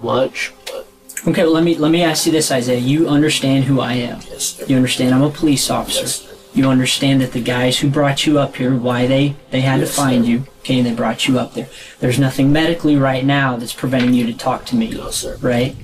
much, 0.00 0.52
Okay, 1.26 1.42
well, 1.42 1.52
let 1.52 1.64
me 1.64 1.76
let 1.76 1.90
me 1.90 2.02
ask 2.02 2.24
you 2.26 2.32
this, 2.32 2.50
Isaiah. 2.50 2.78
You 2.78 3.08
understand 3.08 3.64
who 3.64 3.80
I 3.80 3.92
am. 3.94 4.20
yes, 4.30 4.42
sir. 4.56 4.64
You 4.66 4.76
understand 4.76 5.14
I'm 5.14 5.22
a 5.22 5.30
police 5.30 5.70
officer. 5.70 6.00
Yes. 6.02 6.26
You 6.54 6.68
understand 6.68 7.20
that 7.20 7.32
the 7.32 7.40
guys 7.40 7.78
who 7.78 7.88
brought 7.90 8.26
you 8.26 8.38
up 8.38 8.56
here, 8.56 8.74
why 8.74 9.06
they 9.06 9.36
they 9.50 9.60
had 9.60 9.80
Yes, 9.80 9.90
to 9.90 9.94
find 9.96 10.24
sir. 10.24 10.30
you, 10.30 10.44
okay, 10.60 10.78
and 10.78 10.86
they 10.86 10.94
brought 10.94 11.28
you 11.28 11.38
up 11.38 11.54
there. 11.54 11.68
There's 12.00 12.18
nothing 12.18 12.52
medically 12.52 12.96
right 12.96 13.24
now 13.24 13.56
that's 13.56 13.72
preventing 13.74 14.14
you 14.14 14.26
to 14.26 14.32
talk 14.36 14.64
to 14.66 14.76
me, 14.76 14.90
No, 14.90 15.10
sir. 15.10 15.36
right? 15.40 15.76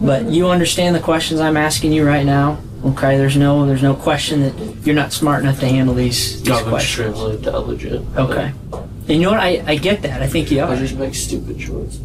But 0.00 0.26
you 0.30 0.48
understand 0.48 0.94
the 0.94 1.00
questions 1.00 1.40
I'm 1.40 1.56
asking 1.56 1.92
you 1.92 2.06
right 2.06 2.24
now, 2.24 2.58
okay? 2.84 3.18
There's 3.18 3.36
no 3.36 3.66
there's 3.66 3.82
no 3.82 3.94
question 3.94 4.42
that 4.42 4.86
you're 4.86 4.94
not 4.94 5.12
smart 5.12 5.42
enough 5.42 5.58
to 5.60 5.66
handle 5.66 5.94
these, 5.94 6.40
these 6.42 6.54
I'm 6.56 6.68
questions. 6.68 7.08
extremely 7.10 7.36
intelligent. 7.36 8.16
Okay. 8.16 8.52
And 8.72 9.08
you 9.08 9.22
know 9.22 9.32
what? 9.32 9.40
I, 9.40 9.62
I 9.66 9.76
get 9.76 10.02
that. 10.02 10.22
I 10.22 10.28
think 10.28 10.50
you 10.52 10.60
are. 10.62 10.68
I 10.70 10.76
just 10.76 10.96
make 10.96 11.14
stupid 11.16 11.58
choices. 11.58 12.00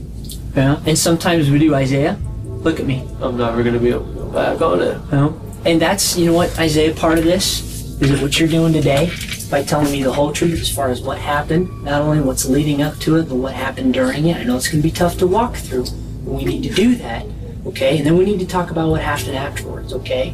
Yeah. 0.55 0.81
And 0.87 0.97
sometimes 0.97 1.49
we 1.51 1.59
do, 1.59 1.75
Isaiah. 1.75 2.17
Look 2.63 2.79
at 2.79 2.85
me. 2.85 3.07
I'm 3.21 3.37
never 3.37 3.61
gonna 3.61 3.79
be 3.79 3.89
able 3.89 4.05
to 4.05 4.13
go 4.13 4.25
back 4.31 4.61
on 4.61 4.81
it. 4.81 4.97
You 5.05 5.11
know? 5.11 5.41
And 5.65 5.81
that's, 5.81 6.17
you 6.17 6.25
know 6.25 6.33
what, 6.33 6.57
Isaiah, 6.59 6.93
part 6.93 7.17
of 7.17 7.23
this 7.23 7.61
is 8.01 8.09
that 8.09 8.21
what 8.21 8.39
you're 8.39 8.49
doing 8.49 8.73
today 8.73 9.11
by 9.49 9.63
telling 9.63 9.91
me 9.91 10.01
the 10.01 10.11
whole 10.11 10.31
truth 10.31 10.59
as 10.59 10.73
far 10.73 10.89
as 10.89 11.01
what 11.01 11.17
happened, 11.17 11.83
not 11.83 12.01
only 12.01 12.21
what's 12.21 12.45
leading 12.45 12.81
up 12.81 12.97
to 12.99 13.17
it, 13.17 13.29
but 13.29 13.35
what 13.35 13.53
happened 13.53 13.93
during 13.93 14.25
it. 14.27 14.35
I 14.35 14.43
know 14.43 14.55
it's 14.57 14.67
going 14.67 14.81
to 14.81 14.87
be 14.87 14.91
tough 14.91 15.17
to 15.19 15.27
walk 15.27 15.55
through. 15.55 15.85
But 16.25 16.33
we 16.33 16.45
need 16.45 16.63
to 16.63 16.73
do 16.73 16.95
that, 16.95 17.25
okay? 17.67 17.97
And 17.97 18.05
then 18.05 18.17
we 18.17 18.25
need 18.25 18.39
to 18.39 18.47
talk 18.47 18.71
about 18.71 18.89
what 18.89 19.01
happened 19.01 19.35
afterwards, 19.35 19.93
okay? 19.93 20.33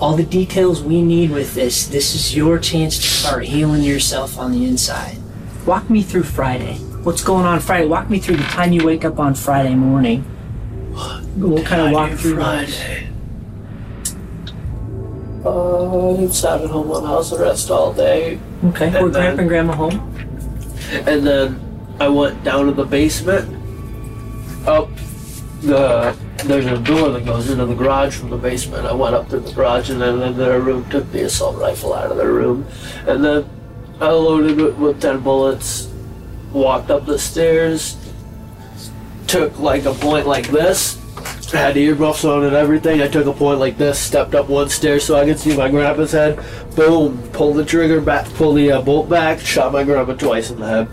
All 0.00 0.16
the 0.16 0.24
details 0.24 0.82
we 0.82 1.02
need 1.02 1.30
with 1.30 1.54
this, 1.54 1.86
this 1.86 2.14
is 2.14 2.34
your 2.34 2.58
chance 2.58 2.96
to 2.96 3.02
start 3.02 3.44
healing 3.44 3.82
yourself 3.82 4.38
on 4.38 4.52
the 4.52 4.64
inside. 4.64 5.18
Walk 5.64 5.88
me 5.88 6.02
through 6.02 6.24
Friday. 6.24 6.78
What's 7.04 7.22
going 7.22 7.46
on 7.46 7.60
Friday? 7.60 7.86
Walk 7.86 8.10
me 8.10 8.18
through 8.18 8.36
the 8.36 8.44
time 8.44 8.72
you 8.72 8.84
wake 8.84 9.04
up 9.04 9.18
on 9.18 9.34
Friday 9.34 9.74
morning. 9.74 10.24
We'll 11.36 11.62
kind 11.64 11.82
of 11.82 11.92
walk 11.92 12.12
through. 12.18 12.34
Friday. 12.34 13.08
Uh, 15.44 16.16
I 16.24 16.26
sat 16.28 16.60
at 16.62 16.70
home 16.70 16.90
on 16.90 17.04
house 17.04 17.32
arrest 17.32 17.70
all 17.70 17.92
day, 17.92 18.38
Okay. 18.64 18.86
And 18.86 19.04
Were 19.04 19.10
Grandpa 19.10 19.40
and 19.40 19.48
Grandma 19.48 19.72
home? 19.74 20.14
and 21.06 21.26
then 21.26 21.60
I 22.00 22.08
went 22.08 22.42
down 22.44 22.66
to 22.66 22.72
the 22.72 22.84
basement. 22.84 23.54
Up 24.66 24.88
the 25.62 26.16
there's 26.44 26.66
a 26.66 26.78
door 26.78 27.10
that 27.10 27.24
goes 27.24 27.50
into 27.50 27.66
the 27.66 27.74
garage 27.74 28.16
from 28.16 28.30
the 28.30 28.36
basement. 28.36 28.86
I 28.86 28.92
went 28.92 29.14
up 29.14 29.28
to 29.30 29.38
the 29.40 29.52
garage 29.52 29.90
and 29.90 30.00
then 30.00 30.20
in 30.22 30.36
their 30.36 30.60
room 30.60 30.88
took 30.90 31.10
the 31.12 31.22
assault 31.22 31.56
rifle 31.58 31.94
out 31.94 32.10
of 32.10 32.16
their 32.16 32.32
room, 32.32 32.66
and 33.06 33.24
then 33.24 33.48
I 34.00 34.10
loaded 34.10 34.58
it 34.60 34.76
with 34.76 35.00
ten 35.00 35.20
bullets. 35.20 35.88
Walked 36.52 36.90
up 36.90 37.06
the 37.06 37.18
stairs. 37.18 37.96
Took 39.28 39.58
like 39.58 39.84
a 39.84 39.92
point 39.92 40.26
like 40.26 40.48
this. 40.48 40.98
Had 41.52 41.76
earmuffs 41.76 42.24
on 42.24 42.44
and 42.44 42.56
everything. 42.56 43.02
I 43.02 43.08
took 43.08 43.26
a 43.26 43.32
point 43.32 43.60
like 43.60 43.76
this. 43.76 43.98
Stepped 43.98 44.34
up 44.34 44.48
one 44.48 44.68
stair 44.68 44.98
so 44.98 45.16
I 45.16 45.24
could 45.26 45.38
see 45.38 45.56
my 45.56 45.68
grandpa's 45.68 46.12
head. 46.12 46.42
Boom! 46.74 47.18
Pull 47.32 47.52
the 47.52 47.64
trigger 47.64 48.00
back. 48.00 48.26
pull 48.34 48.54
the 48.54 48.72
uh, 48.72 48.82
bolt 48.82 49.08
back. 49.08 49.38
Shot 49.38 49.72
my 49.72 49.84
grandpa 49.84 50.14
twice 50.14 50.50
in 50.50 50.60
the 50.60 50.66
head. 50.66 50.88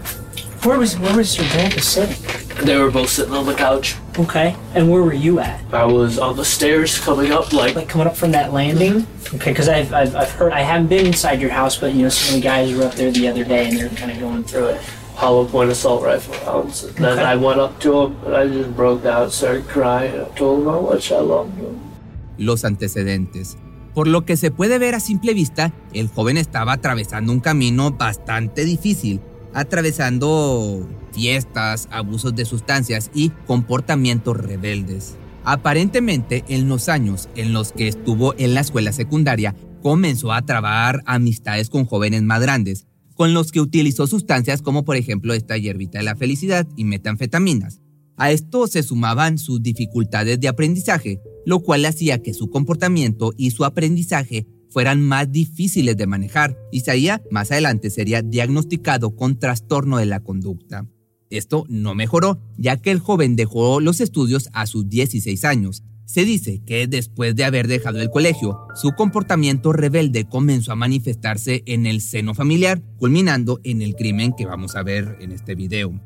Where 0.65 0.77
was 0.77 0.99
where 0.99 1.15
was 1.15 1.37
your 1.37 1.47
grandpa 1.49 1.79
sitting? 1.79 2.65
They 2.65 2.77
were 2.77 2.91
both 2.91 3.09
sitting 3.09 3.33
on 3.33 3.45
the 3.45 3.53
couch. 3.53 3.95
Okay. 4.17 4.55
And 4.73 4.89
where 4.89 5.03
were 5.03 5.13
you 5.13 5.39
at? 5.39 5.61
I 5.73 5.85
was 5.85 6.17
on 6.17 6.35
the 6.35 6.45
stairs 6.45 6.99
coming 6.99 7.31
up 7.31 7.53
like 7.53 7.75
Like 7.75 7.87
coming 7.87 8.07
up 8.07 8.17
from 8.17 8.31
that 8.31 8.51
landing? 8.51 9.07
Okay, 9.33 9.51
because 9.51 9.69
I've, 9.69 9.93
I've 9.93 10.15
I've 10.15 10.31
heard 10.31 10.51
I 10.51 10.61
haven't 10.61 10.87
been 10.87 11.05
inside 11.05 11.39
your 11.39 11.51
house, 11.51 11.77
but 11.77 11.93
you 11.93 12.03
know 12.03 12.09
some 12.09 12.35
of 12.35 12.41
the 12.41 12.47
guys 12.47 12.73
were 12.73 12.83
up 12.83 12.95
there 12.95 13.11
the 13.11 13.27
other 13.27 13.43
day 13.43 13.69
and 13.69 13.77
they're 13.77 13.89
kind 13.89 14.11
of 14.11 14.19
going 14.19 14.43
through 14.43 14.67
it. 14.67 14.81
Hollow 15.15 15.45
point 15.48 15.72
assault 15.72 16.03
rifle 16.03 16.36
rounds. 16.45 16.84
And 16.84 16.95
then 16.98 17.13
Okay. 17.19 17.24
I 17.24 17.36
went 17.36 17.60
up 17.60 17.79
to 17.81 18.07
him 18.07 18.15
and 18.25 18.36
I 18.36 18.48
just 18.48 18.75
broke 18.75 19.03
down, 19.03 19.31
started 19.31 19.65
crying. 19.67 20.13
I 20.19 20.25
told 20.38 20.62
him 20.62 20.67
how 20.67 20.81
much 20.81 21.12
I 21.12 21.19
loved 21.22 21.55
him. 21.57 21.75
los 22.38 22.65
antecedentes. 22.65 23.57
Por 23.93 24.07
lo 24.07 24.25
que 24.25 24.36
se 24.36 24.51
puede 24.51 24.77
ver 24.77 24.93
a 24.93 25.00
simple 25.00 25.34
vista, 25.34 25.72
el 25.93 26.10
joven 26.10 26.36
estaba 26.36 26.74
atravesando 26.74 27.31
un 27.31 27.39
camino 27.39 27.91
bastante 27.91 28.65
difícil, 28.65 29.22
atravesando 29.53 30.86
fiestas, 31.13 31.88
abusos 31.91 32.36
de 32.36 32.43
sustancias 32.43 33.10
y 33.13 33.29
comportamientos 33.48 34.36
rebeldes. 34.36 35.15
Aparentemente, 35.45 36.43
en 36.50 36.67
los 36.67 36.89
años 36.89 37.29
en 37.36 37.53
los 37.53 37.72
que 37.72 37.88
estuvo 37.88 38.34
en 38.38 38.53
la 38.53 38.62
escuela 38.62 38.91
secundaria, 38.91 39.55
comenzó 39.81 40.34
a 40.34 40.41
trabar 40.41 41.01
amistades 41.05 41.69
con 41.69 41.86
jóvenes 41.86 42.22
más 42.24 42.41
grandes, 42.41 42.88
con 43.15 43.34
los 43.34 43.51
que 43.51 43.62
utilizó 43.62 44.05
sustancias 44.05 44.62
como 44.62 44.86
por 44.86 44.98
ejemplo 44.98 45.34
esta 45.34 45.57
hierbita 45.57 45.98
de 45.98 46.03
la 46.03 46.15
felicidad 46.15 46.67
y 46.75 46.84
metanfetaminas. 46.84 47.81
A 48.17 48.31
esto 48.31 48.67
se 48.67 48.84
sumaban 48.84 49.38
sus 49.38 49.62
dificultades 49.62 50.39
de 50.39 50.48
aprendizaje, 50.48 51.19
lo 51.45 51.62
cual 51.62 51.86
hacía 51.86 52.22
que 52.22 52.34
su 52.34 52.50
comportamiento 52.50 53.34
y 53.36 53.51
su 53.51 53.65
aprendizaje 53.65 54.48
fueran 54.69 55.01
más 55.01 55.31
difíciles 55.31 55.98
de 55.98 56.07
manejar. 56.07 56.57
Isaías 56.72 57.22
más 57.31 57.51
adelante 57.51 57.89
sería 57.89 58.22
diagnosticado 58.22 59.15
con 59.15 59.39
trastorno 59.39 59.98
de 59.98 60.05
la 60.05 60.19
conducta. 60.19 60.88
Esto 61.29 61.65
no 61.69 61.95
mejoró, 61.95 62.39
ya 62.57 62.77
que 62.77 62.91
el 62.91 63.00
joven 63.00 63.36
dejó 63.36 63.79
los 63.79 64.00
estudios 64.00 64.50
a 64.53 64.65
sus 64.67 64.88
16 64.88 65.43
años. 65.45 65.84
Se 66.05 66.24
dice 66.24 66.62
que 66.65 66.88
después 66.88 67.35
de 67.35 67.45
haber 67.45 67.67
dejado 67.67 68.00
el 68.00 68.12
colegio, 68.12 68.67
su 68.75 68.91
comportamiento 68.91 69.74
rebelde 69.74 70.25
comenzó 70.25 70.71
a 70.71 70.75
manifestarse 70.75 71.63
en 71.65 71.88
el 71.88 72.00
seno 72.00 72.35
familiar, 72.35 72.81
culminando 72.97 73.59
en 73.63 73.81
el 73.81 73.95
crimen 73.95 74.33
que 74.38 74.45
vamos 74.45 74.75
a 74.75 74.83
ver 74.83 75.17
en 75.19 75.31
este 75.31 75.55
video. 75.55 76.00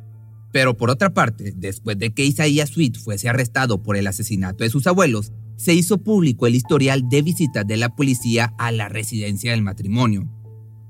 Pero 0.52 0.76
por 0.78 0.90
otra 0.90 1.14
parte, 1.14 1.54
después 1.56 2.00
de 2.00 2.12
que 2.12 2.26
Isaías 2.26 2.70
Sweet 2.70 2.98
fuese 2.98 3.30
arrestado 3.30 3.84
por 3.84 3.98
el 3.98 4.08
asesinato 4.08 4.64
de 4.64 4.70
sus 4.70 4.88
abuelos, 4.88 5.34
se 5.58 5.74
hizo 5.74 5.98
público 5.98 6.48
el 6.48 6.56
historial 6.56 7.10
de 7.10 7.22
visitas 7.22 7.68
de 7.68 7.76
la 7.76 7.90
policía 7.90 8.54
a 8.58 8.72
la 8.72 8.88
residencia 8.88 9.52
del 9.52 9.62
matrimonio. 9.62 10.30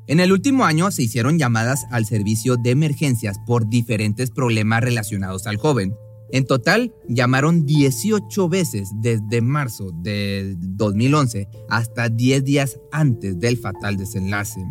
En 0.08 0.20
el 0.20 0.32
último 0.32 0.66
año 0.66 0.92
se 0.92 1.04
hicieron 1.04 1.40
llamadas 1.40 1.86
al 1.92 2.06
servicio 2.06 2.56
de 2.58 2.70
emergencias 2.72 3.40
por 3.46 3.70
diferentes 3.70 4.30
problemas 4.30 4.84
relacionados 4.84 5.48
al 5.48 5.58
joven. 5.58 5.96
En 6.32 6.46
total, 6.46 6.94
llamaron 7.08 7.66
18 7.66 8.50
veces 8.50 8.92
desde 8.96 9.42
marzo 9.42 9.92
de 10.04 10.56
2011 10.60 11.48
hasta 11.70 12.10
10 12.10 12.44
días 12.44 12.80
antes 12.92 13.40
del 13.40 13.58
fatal 13.58 13.98
desenlace. 13.98 14.62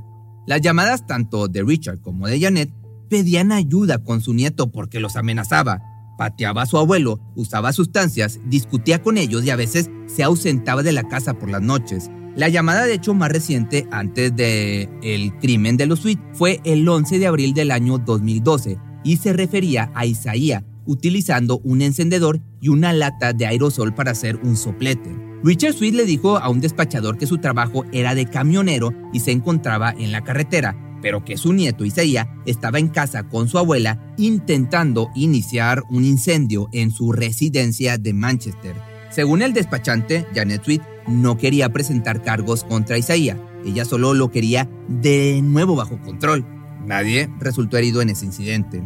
Las 0.46 0.60
llamadas 0.60 1.06
tanto 1.06 1.48
de 1.48 1.62
Richard 1.62 2.00
como 2.00 2.28
de 2.28 2.40
Janet 2.40 2.70
pedían 3.10 3.50
ayuda 3.50 4.04
con 4.04 4.20
su 4.20 4.34
nieto 4.34 4.70
porque 4.70 5.00
los 5.00 5.16
amenazaba. 5.16 5.82
pateaba 6.16 6.62
a 6.62 6.66
su 6.66 6.78
abuelo, 6.78 7.20
usaba 7.36 7.72
sustancias, 7.72 8.40
discutía 8.46 9.00
con 9.02 9.18
ellos 9.18 9.44
y 9.44 9.50
a 9.50 9.56
veces 9.56 9.88
se 10.06 10.24
ausentaba 10.24 10.82
de 10.82 10.90
la 10.90 11.06
casa 11.06 11.34
por 11.34 11.48
las 11.48 11.62
noches. 11.62 12.10
La 12.34 12.48
llamada 12.48 12.84
de 12.84 12.94
hecho 12.94 13.14
más 13.14 13.30
reciente 13.30 13.86
antes 13.92 14.34
del 14.34 14.88
el 15.02 15.32
crimen 15.38 15.76
de 15.76 15.86
los 15.86 16.00
Sweet 16.00 16.18
fue 16.32 16.60
el 16.64 16.88
11 16.88 17.20
de 17.20 17.26
abril 17.28 17.54
del 17.54 17.70
año 17.70 17.98
2012 17.98 18.78
y 19.04 19.18
se 19.18 19.32
refería 19.32 19.92
a 19.94 20.06
Isaías 20.06 20.64
utilizando 20.88 21.60
un 21.62 21.82
encendedor 21.82 22.40
y 22.60 22.70
una 22.70 22.92
lata 22.92 23.32
de 23.32 23.46
aerosol 23.46 23.94
para 23.94 24.10
hacer 24.10 24.36
un 24.42 24.56
soplete. 24.56 25.14
Richard 25.44 25.74
Sweet 25.74 25.94
le 25.94 26.04
dijo 26.04 26.38
a 26.38 26.48
un 26.48 26.60
despachador 26.60 27.18
que 27.18 27.26
su 27.26 27.38
trabajo 27.38 27.84
era 27.92 28.16
de 28.16 28.26
camionero 28.26 28.92
y 29.12 29.20
se 29.20 29.30
encontraba 29.30 29.94
en 29.96 30.10
la 30.10 30.24
carretera, 30.24 30.76
pero 31.00 31.24
que 31.24 31.36
su 31.36 31.52
nieto 31.52 31.84
Isaías 31.84 32.26
estaba 32.46 32.80
en 32.80 32.88
casa 32.88 33.28
con 33.28 33.48
su 33.48 33.58
abuela 33.58 34.14
intentando 34.16 35.10
iniciar 35.14 35.84
un 35.90 36.04
incendio 36.04 36.68
en 36.72 36.90
su 36.90 37.12
residencia 37.12 37.98
de 37.98 38.12
Manchester. 38.14 38.74
Según 39.10 39.42
el 39.42 39.52
despachante, 39.52 40.26
Janet 40.34 40.64
Sweet 40.64 40.82
no 41.06 41.38
quería 41.38 41.68
presentar 41.68 42.22
cargos 42.22 42.64
contra 42.64 42.98
Isaías, 42.98 43.38
ella 43.64 43.84
solo 43.84 44.14
lo 44.14 44.30
quería 44.30 44.68
de 44.88 45.40
nuevo 45.42 45.76
bajo 45.76 46.00
control. 46.00 46.44
Nadie 46.84 47.28
resultó 47.38 47.76
herido 47.76 48.00
en 48.00 48.10
ese 48.10 48.24
incidente. 48.24 48.82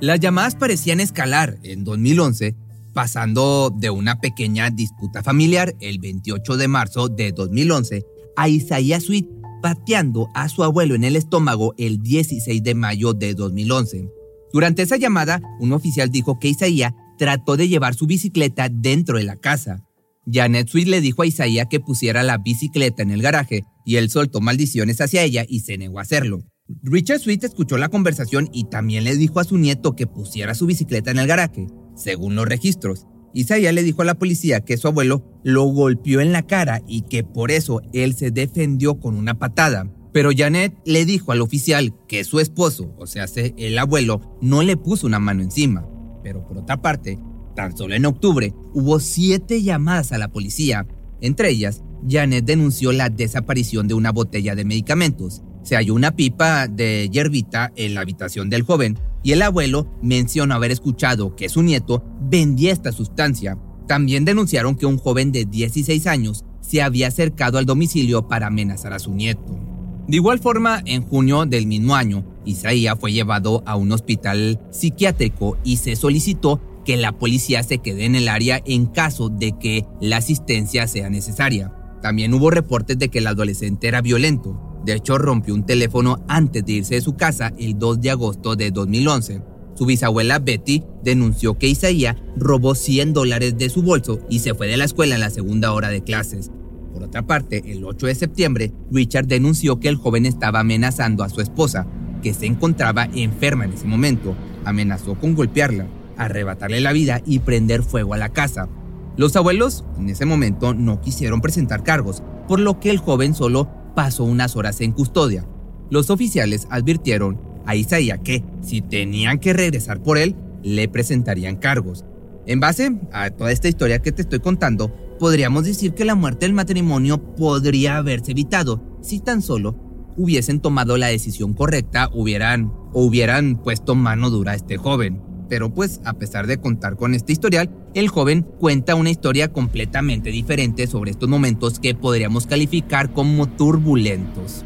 Las 0.00 0.20
llamadas 0.20 0.54
parecían 0.54 1.00
escalar 1.00 1.58
en 1.64 1.82
2011, 1.82 2.54
pasando 2.94 3.74
de 3.76 3.90
una 3.90 4.20
pequeña 4.20 4.70
disputa 4.70 5.24
familiar 5.24 5.74
el 5.80 5.98
28 5.98 6.56
de 6.56 6.68
marzo 6.68 7.08
de 7.08 7.32
2011 7.32 8.04
a 8.36 8.48
Isaías 8.48 9.04
Sweet 9.04 9.26
pateando 9.60 10.28
a 10.34 10.48
su 10.48 10.62
abuelo 10.62 10.94
en 10.94 11.02
el 11.02 11.16
estómago 11.16 11.74
el 11.78 12.00
16 12.00 12.62
de 12.62 12.74
mayo 12.76 13.12
de 13.12 13.34
2011. 13.34 14.08
Durante 14.52 14.82
esa 14.82 14.96
llamada, 14.96 15.40
un 15.58 15.72
oficial 15.72 16.10
dijo 16.10 16.38
que 16.38 16.48
Isaías 16.48 16.94
trató 17.18 17.56
de 17.56 17.66
llevar 17.66 17.96
su 17.96 18.06
bicicleta 18.06 18.68
dentro 18.68 19.18
de 19.18 19.24
la 19.24 19.34
casa. 19.34 19.84
Janet 20.30 20.68
Sweet 20.68 20.86
le 20.86 21.00
dijo 21.00 21.22
a 21.22 21.26
Isaías 21.26 21.66
que 21.68 21.80
pusiera 21.80 22.22
la 22.22 22.38
bicicleta 22.38 23.02
en 23.02 23.10
el 23.10 23.22
garaje 23.22 23.64
y 23.84 23.96
él 23.96 24.10
soltó 24.10 24.40
maldiciones 24.40 25.00
hacia 25.00 25.22
ella 25.22 25.44
y 25.48 25.60
se 25.60 25.76
negó 25.76 25.98
a 25.98 26.02
hacerlo. 26.02 26.44
Richard 26.82 27.20
Sweet 27.20 27.44
escuchó 27.44 27.78
la 27.78 27.88
conversación 27.88 28.50
y 28.52 28.64
también 28.64 29.04
le 29.04 29.16
dijo 29.16 29.40
a 29.40 29.44
su 29.44 29.56
nieto 29.56 29.96
que 29.96 30.06
pusiera 30.06 30.54
su 30.54 30.66
bicicleta 30.66 31.10
en 31.10 31.18
el 31.18 31.26
garaje, 31.26 31.66
según 31.96 32.34
los 32.34 32.46
registros. 32.46 33.06
Isaías 33.32 33.72
le 33.72 33.82
dijo 33.82 34.02
a 34.02 34.04
la 34.04 34.18
policía 34.18 34.60
que 34.60 34.76
su 34.76 34.88
abuelo 34.88 35.24
lo 35.44 35.64
golpeó 35.64 36.20
en 36.20 36.32
la 36.32 36.42
cara 36.42 36.82
y 36.86 37.02
que 37.02 37.24
por 37.24 37.50
eso 37.50 37.80
él 37.92 38.14
se 38.14 38.30
defendió 38.30 39.00
con 39.00 39.16
una 39.16 39.38
patada. 39.38 39.90
Pero 40.12 40.30
Janet 40.36 40.74
le 40.84 41.04
dijo 41.06 41.32
al 41.32 41.40
oficial 41.40 41.94
que 42.06 42.24
su 42.24 42.40
esposo, 42.40 42.94
o 42.98 43.06
sea, 43.06 43.26
el 43.34 43.78
abuelo, 43.78 44.38
no 44.42 44.62
le 44.62 44.76
puso 44.76 45.06
una 45.06 45.18
mano 45.18 45.42
encima. 45.42 45.86
Pero 46.22 46.46
por 46.46 46.58
otra 46.58 46.82
parte, 46.82 47.18
tan 47.54 47.76
solo 47.76 47.94
en 47.94 48.06
octubre 48.06 48.54
hubo 48.74 49.00
siete 49.00 49.62
llamadas 49.62 50.12
a 50.12 50.18
la 50.18 50.28
policía. 50.28 50.86
Entre 51.20 51.50
ellas, 51.50 51.82
Janet 52.08 52.44
denunció 52.44 52.92
la 52.92 53.08
desaparición 53.08 53.88
de 53.88 53.94
una 53.94 54.12
botella 54.12 54.54
de 54.54 54.64
medicamentos. 54.64 55.42
Se 55.68 55.76
halló 55.76 55.92
una 55.92 56.16
pipa 56.16 56.66
de 56.66 57.10
hierbita 57.12 57.74
en 57.76 57.92
la 57.92 58.00
habitación 58.00 58.48
del 58.48 58.62
joven 58.62 58.98
y 59.22 59.32
el 59.32 59.42
abuelo 59.42 59.86
mencionó 60.00 60.54
haber 60.54 60.70
escuchado 60.70 61.36
que 61.36 61.50
su 61.50 61.62
nieto 61.62 62.02
vendía 62.22 62.72
esta 62.72 62.90
sustancia. 62.90 63.58
También 63.86 64.24
denunciaron 64.24 64.76
que 64.76 64.86
un 64.86 64.96
joven 64.96 65.30
de 65.30 65.44
16 65.44 66.06
años 66.06 66.46
se 66.62 66.80
había 66.80 67.08
acercado 67.08 67.58
al 67.58 67.66
domicilio 67.66 68.28
para 68.28 68.46
amenazar 68.46 68.94
a 68.94 68.98
su 68.98 69.12
nieto. 69.12 69.58
De 70.06 70.16
igual 70.16 70.38
forma, 70.38 70.80
en 70.86 71.02
junio 71.02 71.44
del 71.44 71.66
mismo 71.66 71.96
año, 71.96 72.24
Isaías 72.46 72.96
fue 72.98 73.12
llevado 73.12 73.62
a 73.66 73.76
un 73.76 73.92
hospital 73.92 74.58
psiquiátrico 74.70 75.58
y 75.64 75.76
se 75.76 75.96
solicitó 75.96 76.62
que 76.86 76.96
la 76.96 77.12
policía 77.12 77.62
se 77.62 77.76
quede 77.76 78.06
en 78.06 78.14
el 78.14 78.28
área 78.28 78.62
en 78.64 78.86
caso 78.86 79.28
de 79.28 79.52
que 79.58 79.84
la 80.00 80.16
asistencia 80.16 80.86
sea 80.86 81.10
necesaria. 81.10 81.74
También 82.00 82.32
hubo 82.32 82.50
reportes 82.50 82.98
de 82.98 83.10
que 83.10 83.18
el 83.18 83.26
adolescente 83.26 83.86
era 83.86 84.00
violento. 84.00 84.67
De 84.88 84.94
hecho, 84.94 85.18
rompió 85.18 85.52
un 85.52 85.66
teléfono 85.66 86.24
antes 86.28 86.64
de 86.64 86.72
irse 86.72 86.94
de 86.94 87.02
su 87.02 87.14
casa 87.14 87.52
el 87.58 87.78
2 87.78 88.00
de 88.00 88.10
agosto 88.10 88.56
de 88.56 88.70
2011. 88.70 89.42
Su 89.74 89.84
bisabuela 89.84 90.38
Betty 90.38 90.82
denunció 91.04 91.58
que 91.58 91.66
Isaías 91.66 92.16
robó 92.38 92.74
100 92.74 93.12
dólares 93.12 93.58
de 93.58 93.68
su 93.68 93.82
bolso 93.82 94.20
y 94.30 94.38
se 94.38 94.54
fue 94.54 94.66
de 94.66 94.78
la 94.78 94.86
escuela 94.86 95.16
en 95.16 95.20
la 95.20 95.28
segunda 95.28 95.74
hora 95.74 95.90
de 95.90 96.02
clases. 96.02 96.50
Por 96.90 97.02
otra 97.02 97.26
parte, 97.26 97.70
el 97.70 97.84
8 97.84 98.06
de 98.06 98.14
septiembre, 98.14 98.72
Richard 98.90 99.26
denunció 99.26 99.78
que 99.78 99.88
el 99.88 99.96
joven 99.96 100.24
estaba 100.24 100.60
amenazando 100.60 101.22
a 101.22 101.28
su 101.28 101.42
esposa, 101.42 101.86
que 102.22 102.32
se 102.32 102.46
encontraba 102.46 103.10
enferma 103.12 103.66
en 103.66 103.74
ese 103.74 103.86
momento. 103.86 104.34
Amenazó 104.64 105.16
con 105.16 105.34
golpearla, 105.34 105.86
arrebatarle 106.16 106.80
la 106.80 106.94
vida 106.94 107.20
y 107.26 107.40
prender 107.40 107.82
fuego 107.82 108.14
a 108.14 108.16
la 108.16 108.30
casa. 108.30 108.70
Los 109.18 109.36
abuelos 109.36 109.84
en 109.98 110.08
ese 110.08 110.24
momento 110.24 110.72
no 110.72 111.02
quisieron 111.02 111.42
presentar 111.42 111.82
cargos, 111.82 112.22
por 112.48 112.58
lo 112.58 112.80
que 112.80 112.88
el 112.88 112.96
joven 112.96 113.34
solo 113.34 113.68
pasó 113.98 114.22
unas 114.22 114.54
horas 114.54 114.80
en 114.80 114.92
custodia. 114.92 115.44
Los 115.90 116.08
oficiales 116.08 116.68
advirtieron 116.70 117.40
a 117.66 117.74
Isaías 117.74 118.20
que, 118.22 118.44
si 118.60 118.80
tenían 118.80 119.40
que 119.40 119.52
regresar 119.52 120.00
por 120.04 120.18
él, 120.18 120.36
le 120.62 120.86
presentarían 120.86 121.56
cargos. 121.56 122.04
En 122.46 122.60
base 122.60 122.96
a 123.12 123.30
toda 123.30 123.50
esta 123.50 123.66
historia 123.66 123.98
que 123.98 124.12
te 124.12 124.22
estoy 124.22 124.38
contando, 124.38 124.94
podríamos 125.18 125.64
decir 125.64 125.94
que 125.94 126.04
la 126.04 126.14
muerte 126.14 126.46
del 126.46 126.52
matrimonio 126.52 127.34
podría 127.34 127.96
haberse 127.96 128.30
evitado 128.30 129.00
si 129.02 129.18
tan 129.18 129.42
solo 129.42 129.74
hubiesen 130.16 130.60
tomado 130.60 130.96
la 130.96 131.08
decisión 131.08 131.52
correcta, 131.52 132.08
hubieran 132.14 132.72
o 132.92 133.02
hubieran 133.02 133.56
puesto 133.56 133.96
mano 133.96 134.30
dura 134.30 134.52
a 134.52 134.54
este 134.54 134.76
joven. 134.76 135.27
Pero 135.48 135.70
pues, 135.70 136.00
a 136.04 136.12
pesar 136.12 136.46
de 136.46 136.58
contar 136.58 136.96
con 136.96 137.14
este 137.14 137.32
historial, 137.32 137.70
el 137.94 138.08
joven 138.08 138.42
cuenta 138.42 138.94
una 138.94 139.10
historia 139.10 139.48
completamente 139.48 140.30
diferente 140.30 140.86
sobre 140.86 141.12
estos 141.12 141.28
momentos 141.28 141.78
que 141.78 141.94
podríamos 141.94 142.46
calificar 142.46 143.12
como 143.12 143.48
turbulentos. 143.48 144.64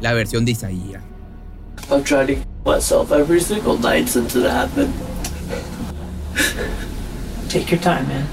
La 0.00 0.12
versión 0.12 0.44
de 0.44 0.52
Isaías. 0.52 1.02
I'm 1.90 2.02
trying 2.02 2.26
to 2.26 2.70
myself 2.70 3.12
every 3.12 3.40
single 3.40 3.78
night 3.78 4.08
since 4.08 4.36
it 4.36 4.44
happened. 4.44 4.92
Take 7.48 7.70
your 7.70 7.80
time, 7.80 8.06
man. 8.08 8.26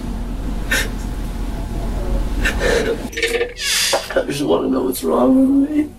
I 4.16 4.26
just 4.28 4.42
want 4.44 4.64
to 4.64 4.70
know 4.70 4.84
what's 4.84 5.04
wrong 5.04 5.36
with 5.36 5.70
me. 5.70 5.90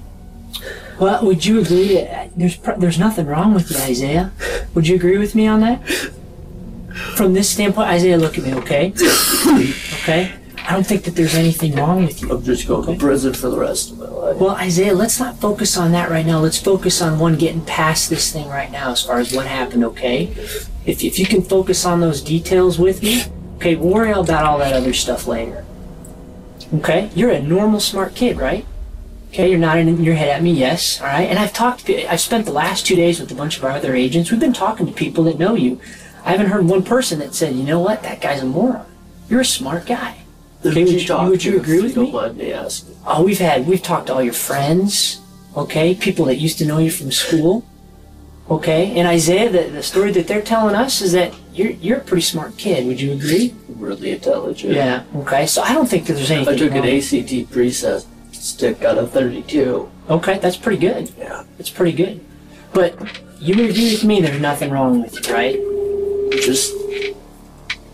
Well, 0.98 1.24
would 1.24 1.44
you 1.44 1.60
agree 1.60 1.94
that 1.94 2.30
there's 2.36 2.56
pr- 2.56 2.78
there's 2.78 2.98
nothing 2.98 3.26
wrong 3.26 3.54
with 3.54 3.70
you, 3.70 3.76
Isaiah? 3.78 4.32
Would 4.76 4.86
you 4.88 4.96
agree 4.96 5.16
with 5.16 5.34
me 5.34 5.46
on 5.46 5.60
that? 5.60 5.82
From 7.16 7.32
this 7.32 7.48
standpoint, 7.48 7.88
Isaiah, 7.88 8.18
look 8.18 8.36
at 8.36 8.44
me, 8.44 8.52
okay? 8.56 8.92
okay? 10.02 10.34
I 10.58 10.72
don't 10.72 10.86
think 10.86 11.04
that 11.04 11.16
there's 11.16 11.34
anything 11.34 11.74
wrong 11.76 12.04
with 12.04 12.20
you. 12.20 12.30
I'm 12.30 12.44
just 12.44 12.68
going 12.68 12.84
to 12.84 13.00
prison 13.02 13.32
for 13.32 13.48
the 13.48 13.58
rest 13.58 13.92
of 13.92 13.98
my 14.00 14.06
life. 14.06 14.36
Well, 14.36 14.54
Isaiah, 14.56 14.94
let's 14.94 15.18
not 15.18 15.40
focus 15.40 15.78
on 15.78 15.92
that 15.92 16.10
right 16.10 16.26
now. 16.26 16.40
Let's 16.40 16.60
focus 16.60 17.00
on 17.00 17.18
one 17.18 17.38
getting 17.38 17.64
past 17.64 18.10
this 18.10 18.30
thing 18.30 18.48
right 18.48 18.70
now 18.70 18.90
as 18.90 19.02
far 19.02 19.18
as 19.18 19.32
what 19.32 19.46
happened, 19.46 19.82
okay? 19.82 20.24
If, 20.84 21.02
if 21.02 21.18
you 21.18 21.24
can 21.24 21.40
focus 21.40 21.86
on 21.86 22.00
those 22.00 22.20
details 22.20 22.78
with 22.78 23.02
me, 23.02 23.22
okay, 23.56 23.76
we'll 23.76 23.94
worry 23.94 24.10
about 24.10 24.44
all 24.44 24.58
that 24.58 24.74
other 24.74 24.92
stuff 24.92 25.26
later. 25.26 25.64
Okay? 26.74 27.10
You're 27.14 27.30
a 27.30 27.40
normal, 27.40 27.80
smart 27.80 28.14
kid, 28.14 28.36
right? 28.36 28.66
Okay, 29.36 29.50
you're 29.50 29.58
nodding 29.58 30.02
your 30.02 30.14
head 30.14 30.30
at 30.30 30.42
me, 30.42 30.50
yes, 30.50 30.98
all 30.98 31.08
right? 31.08 31.28
And 31.28 31.38
I've 31.38 31.52
talked, 31.52 31.90
I've 31.90 32.22
spent 32.22 32.46
the 32.46 32.52
last 32.52 32.86
two 32.86 32.96
days 32.96 33.20
with 33.20 33.30
a 33.30 33.34
bunch 33.34 33.58
of 33.58 33.64
our 33.64 33.72
other 33.72 33.94
agents. 33.94 34.30
We've 34.30 34.40
been 34.40 34.54
talking 34.54 34.86
to 34.86 34.92
people 34.92 35.24
that 35.24 35.38
know 35.38 35.54
you. 35.54 35.78
I 36.24 36.30
haven't 36.30 36.46
heard 36.46 36.64
one 36.64 36.82
person 36.82 37.18
that 37.18 37.34
said, 37.34 37.54
you 37.54 37.62
know 37.62 37.78
what, 37.78 38.02
that 38.02 38.22
guy's 38.22 38.40
a 38.40 38.46
moron. 38.46 38.86
You're 39.28 39.42
a 39.42 39.44
smart 39.44 39.84
guy. 39.84 40.20
Okay, 40.64 40.84
would 40.84 41.02
you, 41.02 41.16
would 41.28 41.44
you 41.44 41.60
agree 41.60 41.82
with 41.82 41.98
me? 41.98 42.10
Don't 42.10 42.14
mind 42.14 42.38
me. 42.38 42.54
Oh, 43.06 43.24
we've 43.24 43.38
had 43.38 43.66
we've 43.66 43.82
talked 43.82 44.06
to 44.06 44.14
all 44.14 44.22
your 44.22 44.32
friends, 44.32 45.20
okay? 45.54 45.94
People 45.94 46.24
that 46.24 46.36
used 46.36 46.56
to 46.58 46.64
know 46.64 46.78
you 46.78 46.90
from 46.90 47.12
school, 47.12 47.62
okay? 48.48 48.98
And 48.98 49.06
Isaiah, 49.06 49.50
the, 49.50 49.70
the 49.70 49.82
story 49.82 50.12
that 50.12 50.28
they're 50.28 50.40
telling 50.40 50.74
us 50.74 51.02
is 51.02 51.12
that 51.12 51.34
you're 51.52 51.72
you're 51.72 51.98
a 51.98 52.04
pretty 52.04 52.22
smart 52.22 52.56
kid. 52.56 52.86
Would 52.86 53.02
you 53.02 53.12
agree? 53.12 53.54
Really 53.68 54.12
intelligent. 54.12 54.72
Yeah. 54.72 55.04
Okay. 55.14 55.46
So 55.46 55.60
I 55.60 55.74
don't 55.74 55.86
think 55.86 56.06
that 56.06 56.14
there's 56.14 56.30
anything. 56.30 56.54
I 56.54 56.56
took 56.56 56.72
an. 56.72 56.86
ACT 56.86 57.52
pre-test 57.52 58.08
stick 58.46 58.84
out 58.84 58.98
of 58.98 59.10
32. 59.10 59.88
Okay, 60.08 60.38
that's 60.38 60.56
pretty 60.56 60.78
good. 60.78 61.10
Yeah. 61.18 61.42
That's 61.58 61.70
pretty 61.70 61.92
good. 61.96 62.20
But 62.72 62.94
you 63.40 63.56
would 63.56 63.70
agree 63.70 63.90
with 63.92 64.04
me. 64.04 64.20
There's 64.20 64.40
nothing 64.40 64.70
wrong 64.70 65.02
with 65.02 65.14
you, 65.28 65.34
right? 65.34 65.58
Just 66.30 66.72